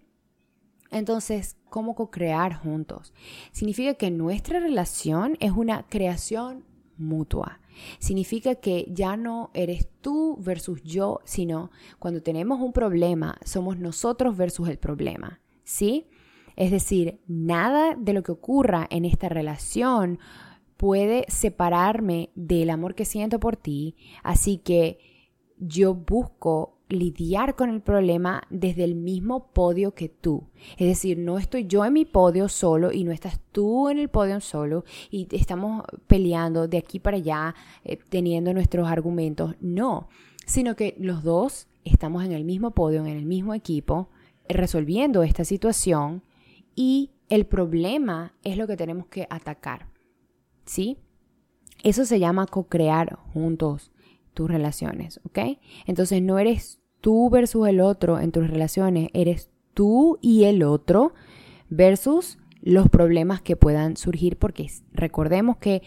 Entonces, 0.91 1.58
¿cómo 1.69 1.95
co-crear 1.95 2.53
juntos? 2.53 3.12
Significa 3.51 3.95
que 3.95 4.12
nuestra 4.12 4.60
relación 4.60 5.36
es 5.39 5.51
una 5.51 5.88
creación 5.88 6.63
mutua. 6.95 7.60
Significa 7.99 8.55
que 8.55 8.85
ya 8.89 9.17
no 9.17 9.51
eres 9.53 9.87
tú 10.01 10.37
versus 10.39 10.81
yo, 10.83 11.19
sino 11.23 11.71
cuando 11.99 12.21
tenemos 12.21 12.59
un 12.61 12.73
problema, 12.73 13.37
somos 13.43 13.77
nosotros 13.77 14.37
versus 14.37 14.69
el 14.69 14.77
problema. 14.77 15.39
¿Sí? 15.63 16.07
Es 16.55 16.71
decir, 16.71 17.19
nada 17.27 17.95
de 17.95 18.13
lo 18.13 18.23
que 18.23 18.31
ocurra 18.31 18.87
en 18.89 19.05
esta 19.05 19.29
relación 19.29 20.19
puede 20.75 21.25
separarme 21.27 22.31
del 22.35 22.69
amor 22.69 22.95
que 22.95 23.05
siento 23.05 23.39
por 23.39 23.57
ti, 23.57 23.95
así 24.23 24.57
que 24.57 24.99
yo 25.57 25.93
busco 25.93 26.76
lidiar 26.89 27.56
con 27.56 27.69
el 27.69 27.82
problema 27.82 28.43
desde 28.50 28.84
el 28.84 28.95
mismo 28.95 29.47
podio 29.52 29.93
que 29.93 30.10
tú. 30.10 30.43
Es 30.78 30.88
decir, 30.88 31.17
no 31.17 31.38
estoy 31.38 31.67
yo 31.67 31.84
en 31.86 31.93
mi 31.93 32.06
podio 32.06 32.50
solo 32.50 32.91
y 32.91 33.04
no 33.04 33.12
estás 33.12 33.39
tú 33.52 33.89
en 33.89 34.00
el 34.00 34.10
podio 34.10 34.39
solo 34.39 34.86
y 35.12 35.28
estamos 35.32 35.84
peleando 36.08 36.67
de 36.67 36.78
aquí 36.78 37.00
para 37.00 37.17
allá 37.17 37.56
eh, 37.84 37.97
teniendo 38.10 38.54
nuestros 38.54 38.88
argumentos. 38.88 39.56
No, 39.60 40.08
sino 40.45 40.76
que 40.76 40.95
los 41.00 41.23
dos 41.23 41.67
estamos 41.84 42.23
en 42.23 42.32
el 42.32 42.45
mismo 42.45 42.71
podio, 42.71 43.02
en 43.02 43.08
el 43.08 43.26
mismo 43.26 43.54
equipo, 43.54 44.10
resolviendo 44.47 45.23
esta 45.23 45.43
situación 45.43 46.23
y 46.76 47.12
el 47.30 47.45
problema 47.45 48.34
es 48.43 48.58
lo 48.58 48.67
que 48.67 48.78
tenemos 48.78 49.08
que 49.08 49.28
atacar. 49.30 49.88
¿Sí? 50.65 50.97
Eso 51.84 52.06
se 52.06 52.19
llama 52.19 52.47
co-crear 52.47 53.17
juntos 53.34 53.91
tus 54.38 54.52
relaciones, 54.52 55.19
¿ok? 55.26 55.39
Entonces 55.88 56.21
no 56.21 56.38
eres 56.38 56.80
tú 57.02 57.32
versus 57.32 57.67
el 57.67 57.82
otro 57.82 58.19
en 58.19 58.32
tus 58.32 58.47
relaciones, 58.47 59.10
eres 59.13 59.50
tú 59.73 60.19
y 60.21 60.43
el 60.43 60.62
otro 60.62 61.15
versus 61.69 62.38
los 62.62 62.88
problemas 62.88 63.41
que 63.41 63.56
puedan 63.56 63.97
surgir, 63.97 64.38
porque 64.38 64.69
recordemos 64.93 65.58
que 65.58 65.82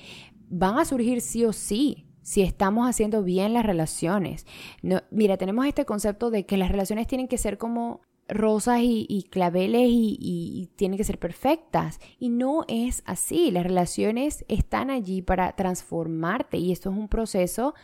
van 0.49 0.79
a 0.79 0.85
surgir 0.85 1.21
sí 1.21 1.45
o 1.45 1.53
sí 1.53 2.09
si 2.23 2.43
estamos 2.43 2.89
haciendo 2.89 3.23
bien 3.23 3.55
las 3.55 3.65
relaciones. 3.65 4.47
No, 4.83 5.01
mira, 5.13 5.37
tenemos 5.37 5.67
este 5.67 5.85
concepto 5.85 6.31
de 6.31 6.45
que 6.45 6.57
las 6.57 6.73
relaciones 6.73 7.07
tienen 7.07 7.29
que 7.29 7.39
ser 7.39 7.57
como 7.57 8.01
rosas 8.29 8.81
y, 8.83 9.27
claveles 9.31 9.89
y, 9.89 10.17
y, 10.21 10.71
tienen 10.77 10.97
que 10.97 11.05
ser 11.05 11.19
perfectas. 11.19 12.01
Y 12.19 12.29
no 12.29 12.65
es 12.69 13.03
así. 13.07 13.51
Las 13.51 13.65
relaciones 13.65 14.45
están 14.49 14.91
allí 14.91 15.23
para 15.23 15.53
transformarte 15.53 16.57
y 16.59 16.73
esto 16.73 16.91
es 16.91 16.97
un 16.97 17.09
proceso 17.09 17.75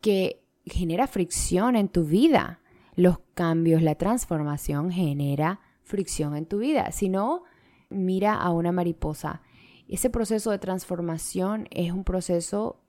que 0.00 0.42
genera 0.66 1.06
fricción 1.06 1.76
en 1.76 1.88
tu 1.88 2.04
vida. 2.04 2.60
Los 2.94 3.18
cambios, 3.34 3.82
la 3.82 3.94
transformación 3.94 4.90
genera 4.90 5.60
fricción 5.84 6.36
en 6.36 6.46
tu 6.46 6.58
vida. 6.58 6.92
Si 6.92 7.08
no, 7.08 7.44
mira 7.88 8.34
a 8.34 8.50
una 8.50 8.72
mariposa. 8.72 9.42
Ese 9.88 10.10
proceso 10.10 10.50
de 10.50 10.58
transformación 10.58 11.66
es 11.70 11.92
un 11.92 12.04
proceso 12.04 12.80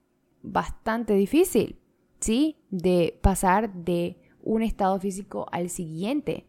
bastante 0.44 1.14
difícil, 1.14 1.80
¿sí? 2.20 2.58
De 2.70 3.18
pasar 3.22 3.74
de 3.74 4.18
un 4.44 4.62
estado 4.62 5.00
físico 5.00 5.48
al 5.52 5.70
siguiente. 5.70 6.46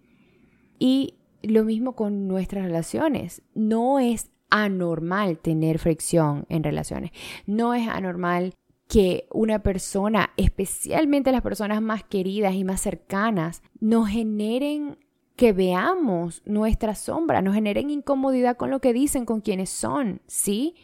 Y 0.78 1.14
lo 1.42 1.64
mismo 1.64 1.94
con 1.94 2.28
nuestras 2.28 2.64
relaciones. 2.64 3.42
No 3.54 3.98
es 3.98 4.30
anormal 4.50 5.38
tener 5.38 5.78
fricción 5.78 6.44
en 6.48 6.62
relaciones. 6.62 7.10
No 7.46 7.72
es 7.72 7.88
anormal 7.88 8.54
que 8.92 9.26
una 9.30 9.62
persona, 9.62 10.34
especialmente 10.36 11.32
las 11.32 11.40
personas 11.40 11.80
más 11.80 12.04
queridas 12.04 12.52
y 12.52 12.62
más 12.62 12.82
cercanas, 12.82 13.62
nos 13.80 14.08
generen 14.08 14.98
que 15.34 15.54
veamos 15.54 16.42
nuestra 16.44 16.94
sombra, 16.94 17.40
nos 17.40 17.54
generen 17.54 17.88
incomodidad 17.88 18.58
con 18.58 18.68
lo 18.68 18.82
que 18.82 18.92
dicen, 18.92 19.24
con 19.24 19.40
quienes 19.40 19.70
son, 19.70 20.20
¿sí? 20.26 20.74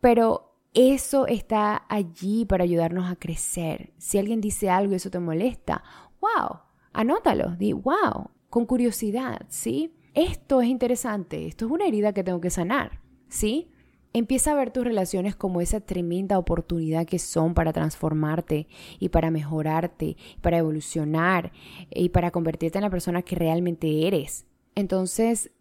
Pero 0.00 0.54
eso 0.74 1.26
está 1.26 1.86
allí 1.88 2.44
para 2.44 2.62
ayudarnos 2.62 3.10
a 3.10 3.16
crecer. 3.16 3.94
Si 3.98 4.16
alguien 4.16 4.40
dice 4.40 4.70
algo 4.70 4.92
y 4.92 4.96
eso 4.98 5.10
te 5.10 5.18
molesta, 5.18 5.82
wow, 6.20 6.60
anótalo, 6.92 7.56
di 7.56 7.72
wow, 7.72 8.30
con 8.48 8.64
curiosidad, 8.64 9.44
¿sí? 9.48 9.92
Esto 10.14 10.60
es 10.60 10.68
interesante, 10.68 11.48
esto 11.48 11.66
es 11.66 11.72
una 11.72 11.88
herida 11.88 12.12
que 12.12 12.22
tengo 12.22 12.40
que 12.40 12.50
sanar, 12.50 13.00
¿sí? 13.26 13.72
Empieza 14.12 14.50
a 14.50 14.54
ver 14.56 14.72
tus 14.72 14.84
relaciones 14.84 15.36
como 15.36 15.60
esa 15.60 15.80
tremenda 15.80 16.38
oportunidad 16.38 17.06
que 17.06 17.20
son 17.20 17.54
para 17.54 17.72
transformarte 17.72 18.66
y 18.98 19.10
para 19.10 19.30
mejorarte, 19.30 20.16
para 20.40 20.58
evolucionar 20.58 21.52
y 21.90 22.08
para 22.08 22.32
convertirte 22.32 22.78
en 22.78 22.82
la 22.82 22.90
persona 22.90 23.22
que 23.22 23.36
realmente 23.36 24.08
eres. 24.08 24.46
Entonces, 24.74 25.52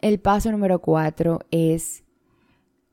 el 0.00 0.20
paso 0.20 0.50
número 0.50 0.80
cuatro 0.80 1.40
es 1.50 2.04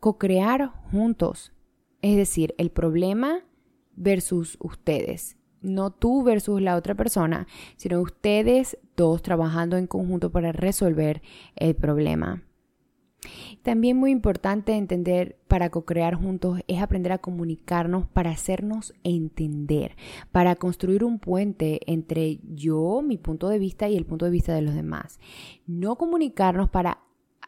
co-crear 0.01 0.71
juntos. 0.91 1.53
Es 2.01 2.17
decir, 2.17 2.53
el 2.57 2.69
problema 2.69 3.39
versus 3.95 4.57
ustedes. 4.59 5.37
No 5.61 5.91
tú 5.91 6.23
versus 6.23 6.61
la 6.61 6.75
otra 6.75 6.93
persona, 6.93 7.47
sino 7.77 8.01
ustedes 8.01 8.77
dos 8.97 9.21
trabajando 9.21 9.77
en 9.77 9.87
conjunto 9.87 10.29
para 10.31 10.51
resolver 10.51 11.21
el 11.55 11.73
problema. 11.75 12.43
También 13.63 13.97
muy 13.97 14.11
importante 14.11 14.73
entender 14.73 15.37
para 15.47 15.69
co-crear 15.69 16.15
juntos 16.15 16.59
es 16.67 16.81
aprender 16.81 17.11
a 17.11 17.17
comunicarnos 17.17 18.07
para 18.07 18.31
hacernos 18.31 18.93
entender, 19.03 19.95
para 20.31 20.55
construir 20.55 21.03
un 21.03 21.19
puente 21.19 21.79
entre 21.87 22.39
yo, 22.53 23.01
mi 23.01 23.17
punto 23.17 23.49
de 23.49 23.59
vista 23.59 23.89
y 23.89 23.95
el 23.95 24.05
punto 24.05 24.25
de 24.25 24.31
vista 24.31 24.53
de 24.53 24.61
los 24.61 24.75
demás. 24.75 25.19
No 25.67 25.95
comunicarnos 25.95 26.69
para 26.69 26.99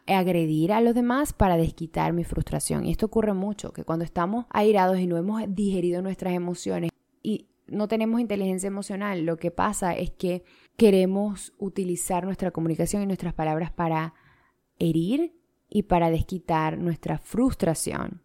agredir 0.06 0.72
a 0.72 0.80
los 0.80 0.94
demás 0.94 1.32
para 1.32 1.56
desquitar 1.56 2.12
mi 2.12 2.24
frustración. 2.24 2.86
Y 2.86 2.90
esto 2.90 3.06
ocurre 3.06 3.34
mucho, 3.34 3.72
que 3.72 3.84
cuando 3.84 4.04
estamos 4.04 4.46
airados 4.50 4.98
y 4.98 5.06
no 5.06 5.16
hemos 5.16 5.42
digerido 5.48 6.02
nuestras 6.02 6.34
emociones 6.34 6.90
y 7.22 7.46
no 7.66 7.88
tenemos 7.88 8.20
inteligencia 8.20 8.66
emocional, 8.66 9.24
lo 9.24 9.36
que 9.36 9.50
pasa 9.50 9.94
es 9.94 10.10
que 10.10 10.42
queremos 10.76 11.52
utilizar 11.58 12.24
nuestra 12.24 12.50
comunicación 12.50 13.02
y 13.02 13.06
nuestras 13.06 13.34
palabras 13.34 13.70
para 13.70 14.14
herir 14.78 15.37
y 15.68 15.84
para 15.84 16.10
desquitar 16.10 16.78
nuestra 16.78 17.18
frustración. 17.18 18.22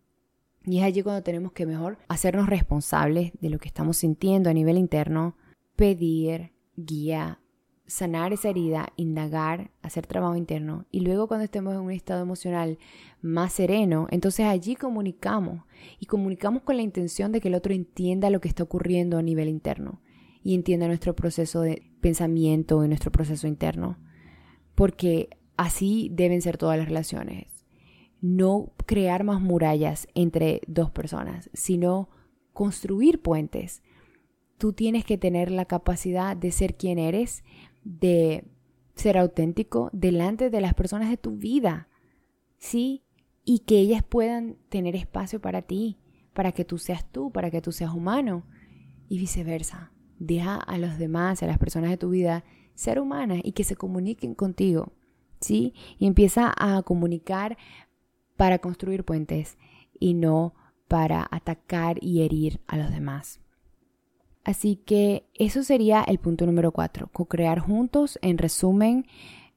Y 0.66 0.80
es 0.80 0.86
allí 0.86 1.04
cuando 1.04 1.24
tenemos 1.24 1.52
que 1.52 1.66
mejor 1.66 1.98
hacernos 2.08 2.48
responsables 2.48 3.34
de 3.42 3.50
lo 3.50 3.60
que 3.60 3.68
estamos 3.68 3.98
sintiendo 3.98 4.50
a 4.50 4.54
nivel 4.54 4.78
interno, 4.78 5.36
pedir 5.76 6.54
guía, 6.76 7.40
sanar 7.86 8.32
esa 8.32 8.50
herida, 8.50 8.88
indagar, 8.96 9.72
hacer 9.82 10.08
trabajo 10.08 10.36
interno. 10.36 10.86
Y 10.90 11.02
luego 11.02 11.28
cuando 11.28 11.44
estemos 11.44 11.74
en 11.74 11.82
un 11.82 11.92
estado 11.92 12.22
emocional 12.22 12.78
más 13.22 13.54
sereno, 13.54 14.08
entonces 14.10 14.46
allí 14.46 14.76
comunicamos. 14.76 15.64
Y 16.00 16.06
comunicamos 16.06 16.64
con 16.64 16.78
la 16.78 16.82
intención 16.82 17.32
de 17.32 17.42
que 17.42 17.50
el 17.50 17.56
otro 17.56 17.74
entienda 17.74 18.30
lo 18.30 18.40
que 18.40 18.48
está 18.48 18.64
ocurriendo 18.64 19.18
a 19.18 19.22
nivel 19.22 19.50
interno 19.50 20.02
y 20.44 20.56
entienda 20.56 20.88
nuestro 20.88 21.16
proceso 21.16 21.62
de 21.62 21.84
pensamiento 22.02 22.84
y 22.84 22.88
nuestro 22.88 23.12
proceso 23.12 23.48
interno. 23.48 23.98
Porque 24.76 25.30
Así 25.58 26.10
deben 26.12 26.42
ser 26.42 26.58
todas 26.58 26.78
las 26.78 26.88
relaciones. 26.88 27.66
No 28.22 28.72
crear 28.86 29.24
más 29.24 29.42
murallas 29.42 30.08
entre 30.16 30.62
dos 30.68 30.92
personas, 30.92 31.50
sino 31.54 32.10
construir 32.54 33.22
puentes. 33.22 33.84
Tú 34.58 34.74
tienes 34.74 35.04
que 35.06 35.18
tener 35.18 35.52
la 35.52 35.66
capacidad 35.66 36.38
de 36.38 36.52
ser 36.52 36.76
quien 36.76 37.00
eres, 37.00 37.44
de 37.84 38.46
ser 38.96 39.18
auténtico 39.18 39.90
delante 39.92 40.50
de 40.50 40.62
las 40.62 40.74
personas 40.74 41.10
de 41.10 41.18
tu 41.18 41.32
vida, 41.32 41.90
¿sí? 42.58 43.04
Y 43.44 43.60
que 43.60 43.80
ellas 43.80 44.04
puedan 44.04 44.58
tener 44.70 44.96
espacio 44.96 45.42
para 45.42 45.64
ti, 45.64 45.98
para 46.34 46.52
que 46.52 46.64
tú 46.64 46.78
seas 46.78 47.10
tú, 47.12 47.32
para 47.32 47.52
que 47.52 47.62
tú 47.62 47.72
seas 47.72 47.94
humano 47.94 48.46
y 49.10 49.18
viceversa. 49.18 49.92
Deja 50.20 50.56
a 50.56 50.78
los 50.78 50.98
demás, 50.98 51.44
a 51.44 51.48
las 51.48 51.58
personas 51.58 51.90
de 51.90 51.98
tu 51.98 52.10
vida, 52.10 52.46
ser 52.76 53.00
humanas 53.00 53.42
y 53.44 53.52
que 53.52 53.64
se 53.64 53.76
comuniquen 53.76 54.34
contigo. 54.36 54.94
Y 55.52 55.74
empieza 56.00 56.54
a 56.58 56.82
comunicar 56.84 57.58
para 58.36 58.60
construir 58.60 59.04
puentes 59.04 59.58
y 60.00 60.14
no 60.14 60.54
para 60.88 61.28
atacar 61.32 61.98
y 62.02 62.22
herir 62.22 62.62
a 62.68 62.78
los 62.78 62.92
demás. 62.92 63.40
Así 64.44 64.76
que 64.76 65.26
eso 65.34 65.64
sería 65.64 66.04
el 66.04 66.20
punto 66.20 66.46
número 66.46 66.72
cuatro, 66.72 67.10
co-crear 67.14 67.60
juntos. 67.60 68.20
En 68.22 68.38
resumen, 68.38 69.06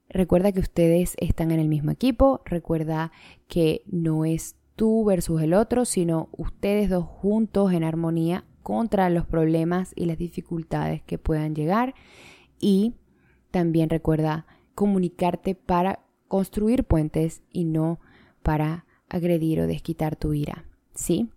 recuerda 0.08 0.52
que 0.52 0.60
ustedes 0.60 1.14
están 1.18 1.50
en 1.50 1.58
el 1.58 1.68
mismo 1.68 1.90
equipo, 1.90 2.40
recuerda 2.44 3.10
que 3.48 3.82
no 3.86 4.24
es 4.24 4.56
tú 4.76 5.04
versus 5.04 5.42
el 5.42 5.54
otro, 5.54 5.84
sino 5.84 6.28
ustedes 6.32 6.88
dos 6.88 7.04
juntos 7.04 7.72
en 7.72 7.82
armonía 7.82 8.44
contra 8.62 9.10
los 9.10 9.26
problemas 9.26 9.92
y 9.96 10.06
las 10.06 10.18
dificultades 10.18 11.02
que 11.02 11.18
puedan 11.18 11.54
llegar. 11.54 11.94
Y 12.60 12.94
también 13.50 13.90
recuerda 13.90 14.46
comunicarte 14.76 15.56
para 15.56 16.04
construir 16.28 16.84
puentes 16.84 17.42
y 17.50 17.64
no 17.64 17.98
para 18.44 18.84
agredir 19.08 19.60
o 19.60 19.66
desquitar 19.66 20.14
tu 20.14 20.34
ira, 20.34 20.64
¿sí? 20.94 21.28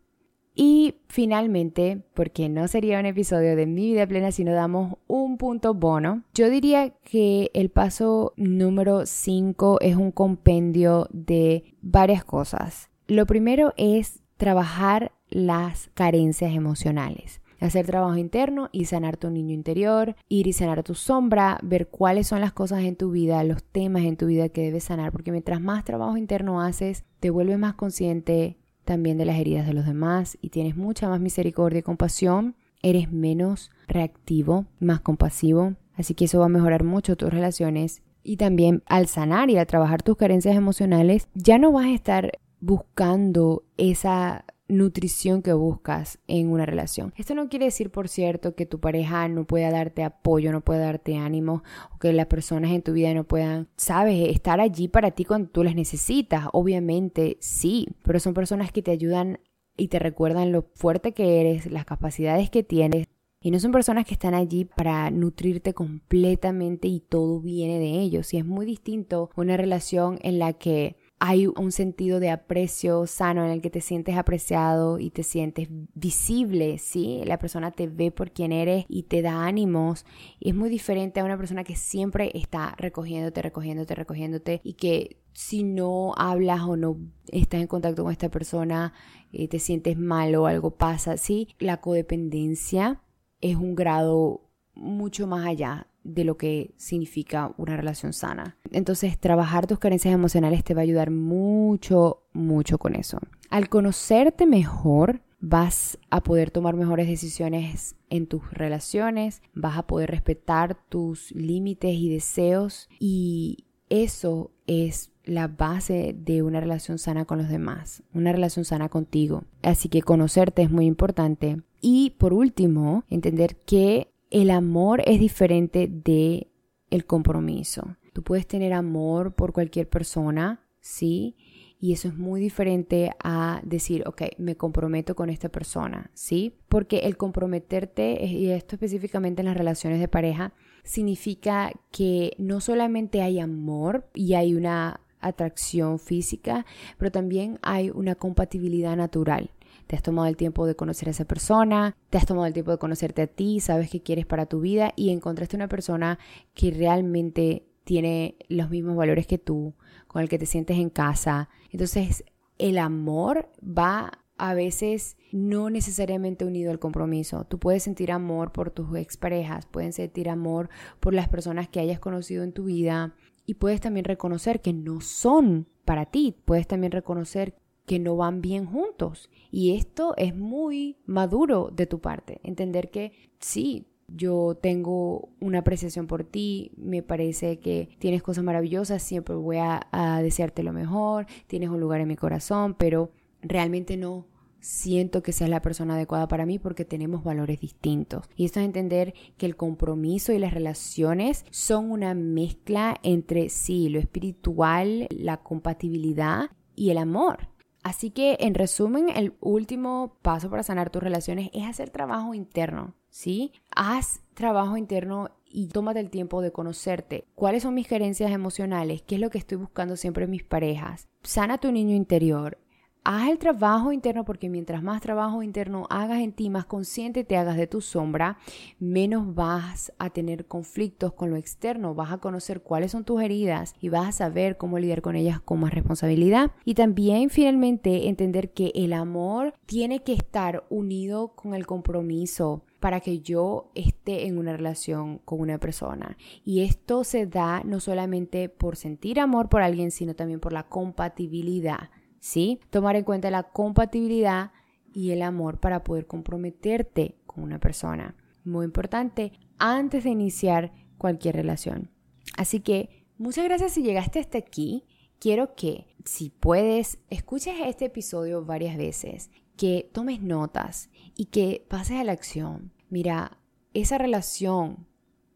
Y 0.53 0.95
finalmente, 1.07 2.03
porque 2.13 2.49
no 2.49 2.67
sería 2.67 2.99
un 2.99 3.05
episodio 3.05 3.55
de 3.55 3.65
mi 3.65 3.93
vida 3.93 4.05
plena 4.05 4.31
si 4.31 4.43
no 4.43 4.51
damos 4.51 4.97
un 5.07 5.37
punto 5.37 5.73
bono, 5.73 6.23
yo 6.33 6.49
diría 6.49 6.89
que 6.89 7.49
el 7.53 7.69
paso 7.69 8.33
número 8.35 9.05
5 9.05 9.79
es 9.79 9.95
un 9.95 10.11
compendio 10.11 11.07
de 11.11 11.63
varias 11.81 12.25
cosas. 12.25 12.89
Lo 13.07 13.25
primero 13.25 13.73
es 13.77 14.21
trabajar 14.35 15.13
las 15.29 15.89
carencias 15.93 16.53
emocionales 16.53 17.41
hacer 17.59 17.85
trabajo 17.85 18.17
interno 18.17 18.69
y 18.71 18.85
sanar 18.85 19.17
tu 19.17 19.29
niño 19.29 19.53
interior, 19.53 20.15
ir 20.27 20.47
y 20.47 20.53
sanar 20.53 20.83
tu 20.83 20.95
sombra, 20.95 21.59
ver 21.61 21.87
cuáles 21.89 22.27
son 22.27 22.41
las 22.41 22.53
cosas 22.53 22.83
en 22.83 22.95
tu 22.95 23.11
vida, 23.11 23.43
los 23.43 23.63
temas 23.63 24.03
en 24.03 24.17
tu 24.17 24.27
vida 24.27 24.49
que 24.49 24.61
debes 24.61 24.85
sanar, 24.85 25.11
porque 25.11 25.31
mientras 25.31 25.61
más 25.61 25.83
trabajo 25.83 26.17
interno 26.17 26.61
haces, 26.61 27.05
te 27.19 27.29
vuelves 27.29 27.59
más 27.59 27.75
consciente 27.75 28.57
también 28.85 29.17
de 29.17 29.25
las 29.25 29.37
heridas 29.37 29.67
de 29.67 29.73
los 29.73 29.85
demás 29.85 30.37
y 30.41 30.49
tienes 30.49 30.75
mucha 30.75 31.09
más 31.09 31.19
misericordia 31.19 31.79
y 31.79 31.83
compasión, 31.83 32.55
eres 32.81 33.11
menos 33.11 33.71
reactivo, 33.87 34.65
más 34.79 35.01
compasivo, 35.01 35.75
así 35.95 36.15
que 36.15 36.25
eso 36.25 36.39
va 36.39 36.45
a 36.45 36.49
mejorar 36.49 36.83
mucho 36.83 37.15
tus 37.15 37.29
relaciones 37.29 38.01
y 38.23 38.37
también 38.37 38.83
al 38.85 39.07
sanar 39.07 39.49
y 39.49 39.57
al 39.57 39.67
trabajar 39.67 40.01
tus 40.01 40.17
carencias 40.17 40.55
emocionales, 40.55 41.27
ya 41.33 41.57
no 41.57 41.71
vas 41.71 41.85
a 41.85 41.93
estar 41.93 42.39
buscando 42.59 43.63
esa 43.77 44.45
nutrición 44.69 45.41
que 45.41 45.51
buscas 45.53 46.19
en 46.27 46.49
una 46.49 46.65
relación. 46.65 47.13
Esto 47.17 47.35
no 47.35 47.49
quiere 47.49 47.65
decir, 47.65 47.91
por 47.91 48.07
cierto, 48.07 48.55
que 48.55 48.65
tu 48.65 48.79
pareja 48.79 49.27
no 49.27 49.45
pueda 49.45 49.71
darte 49.71 50.03
apoyo, 50.03 50.51
no 50.51 50.61
pueda 50.61 50.85
darte 50.85 51.17
ánimo, 51.17 51.63
o 51.93 51.99
que 51.99 52.13
las 52.13 52.27
personas 52.27 52.71
en 52.71 52.81
tu 52.81 52.93
vida 52.93 53.13
no 53.13 53.25
puedan, 53.25 53.67
sabes, 53.75 54.29
estar 54.29 54.61
allí 54.61 54.87
para 54.87 55.11
ti 55.11 55.25
cuando 55.25 55.49
tú 55.49 55.63
las 55.63 55.75
necesitas. 55.75 56.45
Obviamente 56.53 57.37
sí, 57.41 57.87
pero 58.03 58.19
son 58.19 58.33
personas 58.33 58.71
que 58.71 58.81
te 58.81 58.91
ayudan 58.91 59.39
y 59.75 59.87
te 59.87 59.99
recuerdan 59.99 60.51
lo 60.51 60.63
fuerte 60.75 61.13
que 61.13 61.41
eres, 61.41 61.71
las 61.71 61.85
capacidades 61.85 62.49
que 62.49 62.63
tienes. 62.63 63.07
Y 63.41 63.51
no 63.51 63.59
son 63.59 63.71
personas 63.71 64.05
que 64.05 64.13
están 64.13 64.33
allí 64.33 64.65
para 64.65 65.09
nutrirte 65.11 65.73
completamente 65.73 66.89
y 66.89 66.99
todo 66.99 67.39
viene 67.39 67.79
de 67.79 68.01
ellos. 68.01 68.33
Y 68.33 68.37
es 68.37 68.45
muy 68.45 68.65
distinto 68.65 69.29
una 69.37 69.55
relación 69.55 70.19
en 70.21 70.39
la 70.39 70.53
que 70.53 70.97
hay 71.19 71.47
un 71.47 71.73
sentido 71.73 72.21
de 72.21 72.29
aprecio 72.29 73.05
sano 73.05 73.43
en 73.43 73.51
el 73.51 73.61
que 73.61 73.69
te 73.69 73.81
sientes 73.81 74.17
apreciado 74.17 74.99
y 74.99 75.09
te 75.09 75.23
sientes 75.23 75.67
visible, 75.69 76.77
¿sí? 76.77 77.21
La 77.25 77.37
persona 77.37 77.71
te 77.71 77.87
ve 77.87 78.09
por 78.09 78.31
quien 78.31 78.53
eres 78.53 78.85
y 78.87 79.03
te 79.03 79.21
da 79.21 79.45
ánimos. 79.45 80.05
Es 80.39 80.55
muy 80.55 80.69
diferente 80.69 81.19
a 81.19 81.25
una 81.25 81.37
persona 81.37 81.65
que 81.65 81.75
siempre 81.75 82.31
está 82.35 82.73
recogiéndote, 82.77 83.41
recogiéndote, 83.41 83.95
recogiéndote 83.95 84.61
y 84.63 84.73
que 84.73 85.21
si 85.33 85.63
no 85.63 86.13
hablas 86.15 86.61
o 86.61 86.77
no 86.77 86.97
estás 87.27 87.59
en 87.59 87.67
contacto 87.67 88.03
con 88.03 88.13
esta 88.13 88.29
persona, 88.29 88.93
eh, 89.33 89.49
te 89.49 89.59
sientes 89.59 89.97
mal 89.97 90.33
o 90.35 90.47
algo 90.47 90.71
pasa, 90.71 91.17
¿sí? 91.17 91.49
La 91.59 91.81
codependencia 91.81 93.01
es 93.41 93.57
un 93.57 93.75
grado 93.75 94.49
mucho 94.73 95.27
más 95.27 95.45
allá 95.45 95.88
de 96.13 96.23
lo 96.23 96.37
que 96.37 96.73
significa 96.77 97.53
una 97.57 97.77
relación 97.77 98.13
sana. 98.13 98.57
Entonces, 98.71 99.17
trabajar 99.19 99.67
tus 99.67 99.79
carencias 99.79 100.13
emocionales 100.13 100.63
te 100.63 100.73
va 100.73 100.81
a 100.81 100.83
ayudar 100.83 101.11
mucho, 101.11 102.23
mucho 102.33 102.77
con 102.77 102.95
eso. 102.95 103.19
Al 103.49 103.69
conocerte 103.69 104.45
mejor, 104.45 105.21
vas 105.39 105.97
a 106.09 106.21
poder 106.21 106.51
tomar 106.51 106.75
mejores 106.75 107.07
decisiones 107.07 107.95
en 108.09 108.27
tus 108.27 108.51
relaciones, 108.51 109.41
vas 109.53 109.77
a 109.77 109.87
poder 109.87 110.11
respetar 110.11 110.77
tus 110.89 111.31
límites 111.31 111.93
y 111.93 112.09
deseos 112.09 112.89
y 112.99 113.65
eso 113.89 114.51
es 114.67 115.11
la 115.23 115.47
base 115.47 116.15
de 116.17 116.41
una 116.41 116.59
relación 116.59 116.97
sana 116.97 117.25
con 117.25 117.37
los 117.37 117.49
demás, 117.49 118.03
una 118.13 118.31
relación 118.31 118.65
sana 118.65 118.89
contigo. 118.89 119.43
Así 119.61 119.89
que 119.89 120.01
conocerte 120.01 120.61
es 120.61 120.71
muy 120.71 120.85
importante. 120.85 121.61
Y 121.81 122.11
por 122.17 122.33
último, 122.33 123.03
entender 123.09 123.55
que 123.57 124.11
el 124.29 124.51
amor 124.51 125.01
es 125.05 125.19
diferente 125.19 125.87
de 125.87 126.47
el 126.89 127.05
compromiso. 127.05 127.97
Tú 128.13 128.23
puedes 128.23 128.47
tener 128.47 128.73
amor 128.73 129.33
por 129.33 129.53
cualquier 129.53 129.87
persona, 129.87 130.61
¿sí? 130.81 131.35
Y 131.81 131.93
eso 131.93 132.09
es 132.09 132.17
muy 132.17 132.41
diferente 132.41 133.11
a 133.23 133.61
decir, 133.63 134.03
ok, 134.05 134.23
me 134.37 134.57
comprometo 134.57 135.15
con 135.15 135.29
esta 135.29 135.49
persona, 135.49 136.11
¿sí? 136.13 136.57
Porque 136.67 136.99
el 136.99 137.15
comprometerte, 137.15 138.25
y 138.25 138.49
esto 138.49 138.75
específicamente 138.75 139.41
en 139.41 139.45
las 139.45 139.57
relaciones 139.57 139.99
de 139.99 140.09
pareja, 140.09 140.53
significa 140.83 141.71
que 141.91 142.33
no 142.37 142.59
solamente 142.59 143.21
hay 143.21 143.39
amor 143.39 144.09
y 144.13 144.33
hay 144.33 144.55
una 144.55 144.99
atracción 145.21 145.99
física, 145.99 146.65
pero 146.97 147.11
también 147.11 147.59
hay 147.61 147.91
una 147.91 148.15
compatibilidad 148.15 148.97
natural 148.97 149.51
te 149.89 149.95
has 149.95 150.03
tomado 150.03 150.27
el 150.27 150.37
tiempo 150.37 150.67
de 150.67 150.75
conocer 150.75 151.07
a 151.07 151.11
esa 151.11 151.25
persona, 151.25 151.97
te 152.11 152.19
has 152.19 152.27
tomado 152.27 152.45
el 152.45 152.53
tiempo 152.53 152.69
de 152.69 152.77
conocerte 152.77 153.23
a 153.23 153.27
ti, 153.27 153.59
sabes 153.59 153.89
qué 153.89 154.03
quieres 154.03 154.27
para 154.27 154.45
tu 154.45 154.59
vida 154.59 154.93
y 154.95 155.09
encontraste 155.09 155.55
una 155.55 155.67
persona 155.67 156.19
que 156.53 156.69
realmente 156.69 157.65
tiene 157.85 158.35
los 158.49 158.69
mismos 158.69 158.95
valores 158.95 159.25
que 159.25 159.39
tú, 159.39 159.73
con 160.07 160.21
el 160.21 160.29
que 160.29 160.37
te 160.37 160.45
sientes 160.45 160.77
en 160.77 160.91
casa. 160.91 161.49
Entonces, 161.71 162.23
el 162.59 162.77
amor 162.77 163.49
va 163.63 164.11
a 164.37 164.53
veces 164.53 165.17
no 165.31 165.71
necesariamente 165.71 166.45
unido 166.45 166.69
al 166.69 166.77
compromiso. 166.77 167.45
Tú 167.45 167.57
puedes 167.57 167.81
sentir 167.81 168.11
amor 168.11 168.51
por 168.51 168.69
tus 168.69 168.95
exparejas, 168.95 169.65
puedes 169.65 169.95
sentir 169.95 170.29
amor 170.29 170.69
por 170.99 171.15
las 171.15 171.29
personas 171.29 171.67
que 171.67 171.79
hayas 171.79 171.99
conocido 171.99 172.43
en 172.43 172.53
tu 172.53 172.65
vida 172.65 173.15
y 173.47 173.55
puedes 173.55 173.81
también 173.81 174.03
reconocer 174.03 174.61
que 174.61 174.71
no 174.71 175.01
son 175.01 175.67
para 175.83 176.05
ti. 176.05 176.35
Puedes 176.45 176.67
también 176.67 176.91
reconocer 176.91 177.55
que 177.89 177.97
no 177.97 178.15
van 178.15 178.39
bien 178.39 178.67
juntos. 178.67 179.31
Y 179.49 179.75
esto 179.75 180.13
es 180.15 180.35
muy 180.35 180.97
maduro 181.07 181.71
de 181.75 181.87
tu 181.87 181.99
parte, 181.99 182.39
entender 182.43 182.91
que 182.91 183.13
sí, 183.39 183.87
yo 184.07 184.55
tengo 184.61 185.29
una 185.39 185.59
apreciación 185.59 186.05
por 186.05 186.23
ti, 186.23 186.71
me 186.77 187.01
parece 187.01 187.57
que 187.57 187.89
tienes 187.97 188.21
cosas 188.21 188.43
maravillosas, 188.43 189.01
siempre 189.01 189.33
voy 189.33 189.57
a, 189.57 189.87
desearte 190.21 190.61
lo 190.61 190.71
mejor, 190.71 191.25
tienes 191.47 191.69
un 191.69 191.79
lugar 191.79 191.99
en 191.99 192.09
mi 192.09 192.15
corazón, 192.15 192.75
pero 192.75 193.09
realmente 193.41 193.97
no 193.97 194.27
siento 194.59 195.23
que 195.23 195.31
seas 195.31 195.49
la 195.49 195.63
persona 195.63 195.95
adecuada 195.95 196.27
para 196.27 196.45
mí 196.45 196.59
porque 196.59 196.85
tenemos 196.85 197.23
valores 197.23 197.59
distintos. 197.59 198.29
Y 198.35 198.45
esto 198.45 198.59
es 198.59 198.67
entender 198.67 199.15
que 199.37 199.47
el 199.47 199.55
compromiso 199.55 200.31
y 200.31 200.37
las 200.37 200.53
relaciones 200.53 201.43
son 201.49 201.89
una 201.89 202.13
mezcla 202.13 202.99
entre 203.01 203.49
sí, 203.49 203.89
lo 203.89 203.97
espiritual, 203.97 205.07
la 205.09 205.37
compatibilidad 205.37 206.51
y 206.75 206.91
el 206.91 206.99
amor. 206.99 207.49
Así 207.83 208.11
que, 208.11 208.37
en 208.39 208.55
resumen, 208.55 209.09
el 209.09 209.33
último 209.39 210.17
paso 210.21 210.49
para 210.49 210.63
sanar 210.63 210.89
tus 210.89 211.01
relaciones 211.01 211.49
es 211.53 211.65
hacer 211.65 211.89
trabajo 211.89 212.33
interno, 212.33 212.93
¿sí? 213.09 213.53
Haz 213.75 214.21
trabajo 214.33 214.77
interno 214.77 215.29
y 215.45 215.69
tómate 215.69 215.99
el 215.99 216.09
tiempo 216.09 216.41
de 216.41 216.51
conocerte. 216.51 217.25
¿Cuáles 217.35 217.63
son 217.63 217.73
mis 217.73 217.87
carencias 217.87 218.31
emocionales? 218.31 219.01
¿Qué 219.01 219.15
es 219.15 219.21
lo 219.21 219.29
que 219.29 219.37
estoy 219.37 219.57
buscando 219.57 219.95
siempre 219.95 220.25
en 220.25 220.31
mis 220.31 220.43
parejas? 220.43 221.07
Sana 221.23 221.57
tu 221.57 221.71
niño 221.71 221.95
interior. 221.95 222.57
Haz 223.05 223.29
el 223.29 223.37
trabajo 223.37 223.93
interno 223.93 224.25
porque 224.25 224.49
mientras 224.49 224.83
más 224.83 225.01
trabajo 225.01 225.41
interno 225.41 225.87
hagas 225.89 226.19
en 226.19 226.33
ti, 226.33 226.49
más 226.49 226.65
consciente 226.65 227.23
te 227.23 227.37
hagas 227.37 227.55
de 227.55 227.65
tu 227.65 227.79
sombra, 227.79 228.37
menos 228.77 229.33
vas 229.33 229.93
a 229.99 230.09
tener 230.09 230.45
conflictos 230.45 231.13
con 231.13 231.29
lo 231.29 231.37
externo, 231.37 231.95
vas 231.95 232.11
a 232.11 232.17
conocer 232.17 232.61
cuáles 232.61 232.91
son 232.91 233.05
tus 233.05 233.21
heridas 233.21 233.73
y 233.79 233.87
vas 233.87 234.09
a 234.09 234.11
saber 234.11 234.57
cómo 234.57 234.79
lidiar 234.79 235.01
con 235.01 235.15
ellas 235.15 235.39
con 235.39 235.61
más 235.61 235.73
responsabilidad. 235.73 236.51
Y 236.65 236.73
también 236.73 237.29
finalmente 237.29 238.09
entender 238.09 238.51
que 238.51 238.73
el 238.75 238.91
amor 238.91 239.53
tiene 239.65 240.03
que 240.03 240.13
estar 240.13 240.65
unido 240.69 241.29
con 241.29 241.53
el 241.53 241.65
compromiso 241.65 242.63
para 242.79 242.99
que 242.99 243.19
yo 243.19 243.71
esté 243.75 244.27
en 244.27 244.37
una 244.37 244.55
relación 244.55 245.19
con 245.19 245.39
una 245.39 245.57
persona. 245.57 246.17
Y 246.43 246.63
esto 246.63 247.03
se 247.03 247.25
da 247.27 247.61
no 247.63 247.79
solamente 247.79 248.49
por 248.49 248.75
sentir 248.75 249.19
amor 249.19 249.49
por 249.49 249.61
alguien, 249.61 249.91
sino 249.91 250.15
también 250.15 250.39
por 250.39 250.53
la 250.53 250.63
compatibilidad. 250.63 251.89
¿Sí? 252.19 252.59
Tomar 252.69 252.95
en 252.95 253.03
cuenta 253.03 253.31
la 253.31 253.43
compatibilidad 253.43 254.51
y 254.93 255.11
el 255.11 255.21
amor 255.21 255.59
para 255.59 255.83
poder 255.83 256.07
comprometerte 256.07 257.17
con 257.25 257.43
una 257.43 257.59
persona. 257.59 258.15
Muy 258.43 258.65
importante 258.65 259.33
antes 259.57 260.03
de 260.03 260.09
iniciar 260.11 260.71
cualquier 260.97 261.35
relación. 261.35 261.91
Así 262.37 262.59
que 262.59 263.05
muchas 263.17 263.45
gracias 263.45 263.73
si 263.73 263.83
llegaste 263.83 264.19
hasta 264.19 264.37
aquí. 264.37 264.85
Quiero 265.19 265.53
que, 265.55 265.87
si 266.05 266.29
puedes, 266.29 266.99
escuches 267.09 267.55
este 267.65 267.85
episodio 267.85 268.45
varias 268.45 268.77
veces, 268.77 269.31
que 269.57 269.89
tomes 269.91 270.21
notas 270.21 270.89
y 271.15 271.25
que 271.25 271.65
pases 271.67 271.97
a 271.97 272.03
la 272.05 272.13
acción. 272.13 272.71
Mira, 272.89 273.37
esa 273.73 273.97
relación 273.97 274.87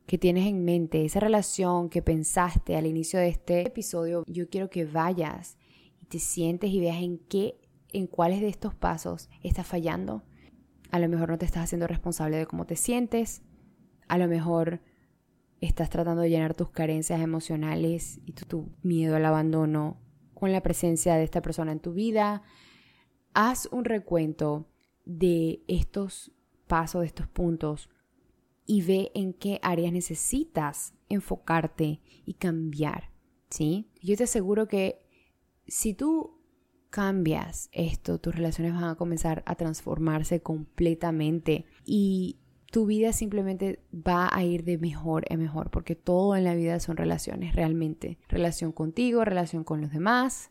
que 0.06 0.17
tienes 0.17 0.48
en 0.48 0.63
mente, 0.63 1.06
esa 1.06 1.19
relación 1.19 1.89
que 1.89 2.02
pensaste 2.02 2.76
al 2.76 2.86
inicio 2.86 3.19
de 3.19 3.30
este 3.30 3.62
episodio, 3.62 4.24
yo 4.28 4.50
quiero 4.50 4.69
que 4.69 4.86
vayas 4.86 5.58
te 6.13 6.19
sientes 6.19 6.69
y 6.69 6.80
veas 6.80 7.02
en 7.02 7.17
qué, 7.17 7.60
en 7.91 8.06
cuáles 8.06 8.39
de 8.39 8.47
estos 8.47 8.76
pasos 8.76 9.32
estás 9.41 9.65
fallando. 9.65 10.21
A 10.91 10.99
lo 10.99 11.10
mejor 11.10 11.30
no 11.30 11.39
te 11.39 11.45
estás 11.45 11.63
haciendo 11.63 11.88
responsable 11.88 12.38
de 12.38 12.45
cómo 12.45 12.67
te 12.67 12.76
sientes. 12.76 13.41
A 14.08 14.19
lo 14.19 14.28
mejor 14.28 14.84
estás 15.60 15.89
tratando 15.89 16.21
de 16.21 16.30
llenar 16.30 16.54
tus 16.54 16.69
carencias 16.69 17.19
emocionales 17.19 18.21
y 18.28 18.34
tu, 18.34 18.71
miedo 18.84 19.15
al 19.15 19.26
abandono 19.26 19.99
con 20.36 20.52
la 20.52 20.62
presencia 20.62 21.15
de 21.15 21.23
esta 21.23 21.41
persona 21.41 21.71
en 21.71 21.80
tu 21.80 21.93
vida. 21.93 22.43
Haz 23.34 23.67
un 23.71 23.84
recuento 23.84 24.69
de 25.06 25.63
estos 25.67 26.32
pasos, 26.67 27.02
de 27.02 27.08
estos 27.08 27.28
puntos 27.28 27.89
y 28.67 28.84
ve 28.84 29.12
en 29.15 29.34
qué 29.34 29.60
áreas 29.63 29.91
necesitas 29.91 30.93
enfocarte 31.10 32.02
y 32.23 32.36
cambiar, 32.36 33.10
¿sí? 33.49 33.89
Yo 33.99 34.15
te 34.15 34.26
aseguro 34.26 34.67
que 34.67 35.02
si 35.67 35.93
tú 35.93 36.39
cambias 36.89 37.69
esto, 37.71 38.19
tus 38.19 38.36
relaciones 38.36 38.73
van 38.73 38.84
a 38.84 38.95
comenzar 38.95 39.43
a 39.45 39.56
transformarse 39.56 40.41
completamente 40.41 41.65
y 41.86 42.38
tu 42.71 42.86
vida 42.88 43.13
simplemente 43.13 43.80
va 43.93 44.30
a 44.32 44.43
ir 44.43 44.63
de 44.63 44.78
mejor 44.78 45.26
en 45.30 45.39
mejor, 45.39 45.69
porque 45.69 45.95
todo 45.95 46.36
en 46.36 46.43
la 46.43 46.56
vida 46.56 46.80
son 46.80 46.97
relaciones, 46.97 47.56
realmente. 47.56 48.17
Relación 48.30 48.71
contigo, 48.71 49.23
relación 49.23 49.63
con 49.63 49.80
los 49.80 49.91
demás, 49.91 50.49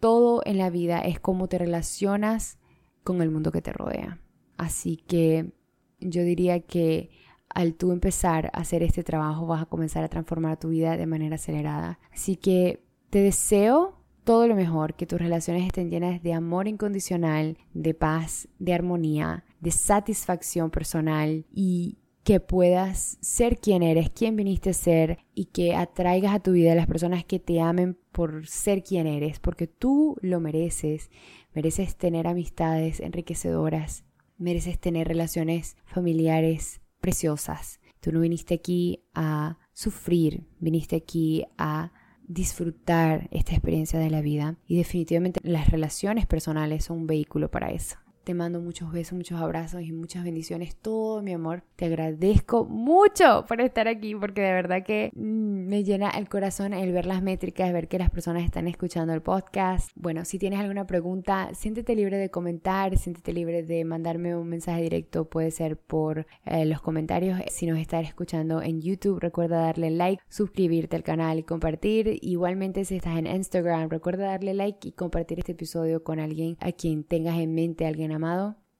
todo 0.00 0.42
en 0.44 0.58
la 0.58 0.68
vida 0.70 1.00
es 1.00 1.20
cómo 1.20 1.48
te 1.48 1.58
relacionas 1.58 2.58
con 3.04 3.22
el 3.22 3.30
mundo 3.30 3.52
que 3.52 3.62
te 3.62 3.72
rodea. 3.72 4.20
Así 4.56 4.96
que 4.96 5.52
yo 6.00 6.22
diría 6.22 6.60
que 6.60 7.10
al 7.48 7.74
tú 7.74 7.92
empezar 7.92 8.46
a 8.46 8.60
hacer 8.60 8.82
este 8.82 9.04
trabajo 9.04 9.46
vas 9.46 9.62
a 9.62 9.66
comenzar 9.66 10.02
a 10.02 10.08
transformar 10.08 10.58
tu 10.58 10.70
vida 10.70 10.96
de 10.96 11.06
manera 11.06 11.36
acelerada. 11.36 12.00
Así 12.12 12.36
que 12.36 12.82
te 13.10 13.20
deseo 13.20 13.99
todo 14.24 14.46
lo 14.46 14.54
mejor, 14.54 14.94
que 14.94 15.06
tus 15.06 15.18
relaciones 15.18 15.66
estén 15.66 15.90
llenas 15.90 16.22
de 16.22 16.32
amor 16.32 16.68
incondicional, 16.68 17.58
de 17.74 17.94
paz, 17.94 18.48
de 18.58 18.74
armonía, 18.74 19.44
de 19.60 19.70
satisfacción 19.70 20.70
personal 20.70 21.46
y 21.52 21.98
que 22.22 22.38
puedas 22.38 23.18
ser 23.20 23.58
quien 23.58 23.82
eres, 23.82 24.10
quien 24.10 24.36
viniste 24.36 24.70
a 24.70 24.74
ser 24.74 25.18
y 25.34 25.46
que 25.46 25.74
atraigas 25.74 26.34
a 26.34 26.40
tu 26.40 26.52
vida 26.52 26.72
a 26.72 26.76
las 26.76 26.86
personas 26.86 27.24
que 27.24 27.38
te 27.38 27.60
amen 27.60 27.98
por 28.12 28.46
ser 28.46 28.82
quien 28.82 29.06
eres, 29.06 29.40
porque 29.40 29.66
tú 29.66 30.16
lo 30.20 30.38
mereces. 30.38 31.10
Mereces 31.54 31.96
tener 31.96 32.26
amistades 32.28 33.00
enriquecedoras, 33.00 34.04
mereces 34.38 34.78
tener 34.78 35.08
relaciones 35.08 35.76
familiares 35.86 36.80
preciosas. 37.00 37.80
Tú 38.00 38.12
no 38.12 38.20
viniste 38.20 38.54
aquí 38.54 39.02
a 39.14 39.58
sufrir, 39.72 40.46
viniste 40.58 40.96
aquí 40.96 41.44
a 41.58 41.92
disfrutar 42.30 43.28
esta 43.32 43.52
experiencia 43.52 43.98
de 43.98 44.08
la 44.08 44.20
vida 44.20 44.56
y 44.66 44.76
definitivamente 44.76 45.40
las 45.42 45.68
relaciones 45.68 46.26
personales 46.26 46.84
son 46.84 46.98
un 46.98 47.06
vehículo 47.06 47.50
para 47.50 47.70
eso. 47.70 47.96
Te 48.30 48.34
mando 48.34 48.60
muchos 48.60 48.92
besos, 48.92 49.14
muchos 49.14 49.40
abrazos 49.40 49.82
y 49.82 49.90
muchas 49.90 50.22
bendiciones. 50.22 50.76
Todo 50.76 51.20
mi 51.20 51.32
amor. 51.32 51.64
Te 51.74 51.86
agradezco 51.86 52.64
mucho 52.64 53.44
por 53.48 53.60
estar 53.60 53.88
aquí 53.88 54.14
porque 54.14 54.40
de 54.40 54.52
verdad 54.52 54.84
que 54.84 55.10
mm, 55.16 55.66
me 55.66 55.82
llena 55.82 56.10
el 56.10 56.28
corazón 56.28 56.72
el 56.72 56.92
ver 56.92 57.06
las 57.06 57.22
métricas, 57.22 57.72
ver 57.72 57.88
que 57.88 57.98
las 57.98 58.08
personas 58.08 58.44
están 58.44 58.68
escuchando 58.68 59.12
el 59.14 59.20
podcast. 59.20 59.90
Bueno, 59.96 60.24
si 60.24 60.38
tienes 60.38 60.60
alguna 60.60 60.86
pregunta, 60.86 61.48
siéntete 61.54 61.96
libre 61.96 62.18
de 62.18 62.30
comentar, 62.30 62.96
siéntete 62.96 63.32
libre 63.32 63.64
de 63.64 63.84
mandarme 63.84 64.36
un 64.36 64.48
mensaje 64.48 64.82
directo. 64.82 65.24
Puede 65.24 65.50
ser 65.50 65.76
por 65.76 66.24
eh, 66.44 66.66
los 66.66 66.80
comentarios. 66.80 67.40
Si 67.48 67.66
nos 67.66 67.80
estás 67.80 68.06
escuchando 68.06 68.62
en 68.62 68.80
YouTube, 68.80 69.18
recuerda 69.18 69.60
darle 69.60 69.90
like, 69.90 70.22
suscribirte 70.28 70.94
al 70.94 71.02
canal 71.02 71.40
y 71.40 71.42
compartir. 71.42 72.16
Igualmente, 72.22 72.84
si 72.84 72.94
estás 72.94 73.18
en 73.18 73.26
Instagram, 73.26 73.90
recuerda 73.90 74.26
darle 74.26 74.54
like 74.54 74.86
y 74.86 74.92
compartir 74.92 75.40
este 75.40 75.50
episodio 75.50 76.04
con 76.04 76.20
alguien 76.20 76.56
a 76.60 76.70
quien 76.70 77.02
tengas 77.02 77.36
en 77.36 77.56
mente, 77.56 77.86
alguien 77.88 78.12
amado. 78.12 78.19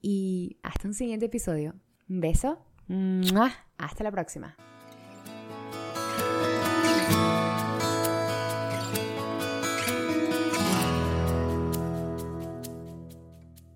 Y 0.00 0.58
hasta 0.62 0.88
un 0.88 0.94
siguiente 0.94 1.26
episodio. 1.26 1.74
Un 2.08 2.20
beso. 2.20 2.58
Hasta 3.78 4.04
la 4.04 4.10
próxima. 4.10 4.56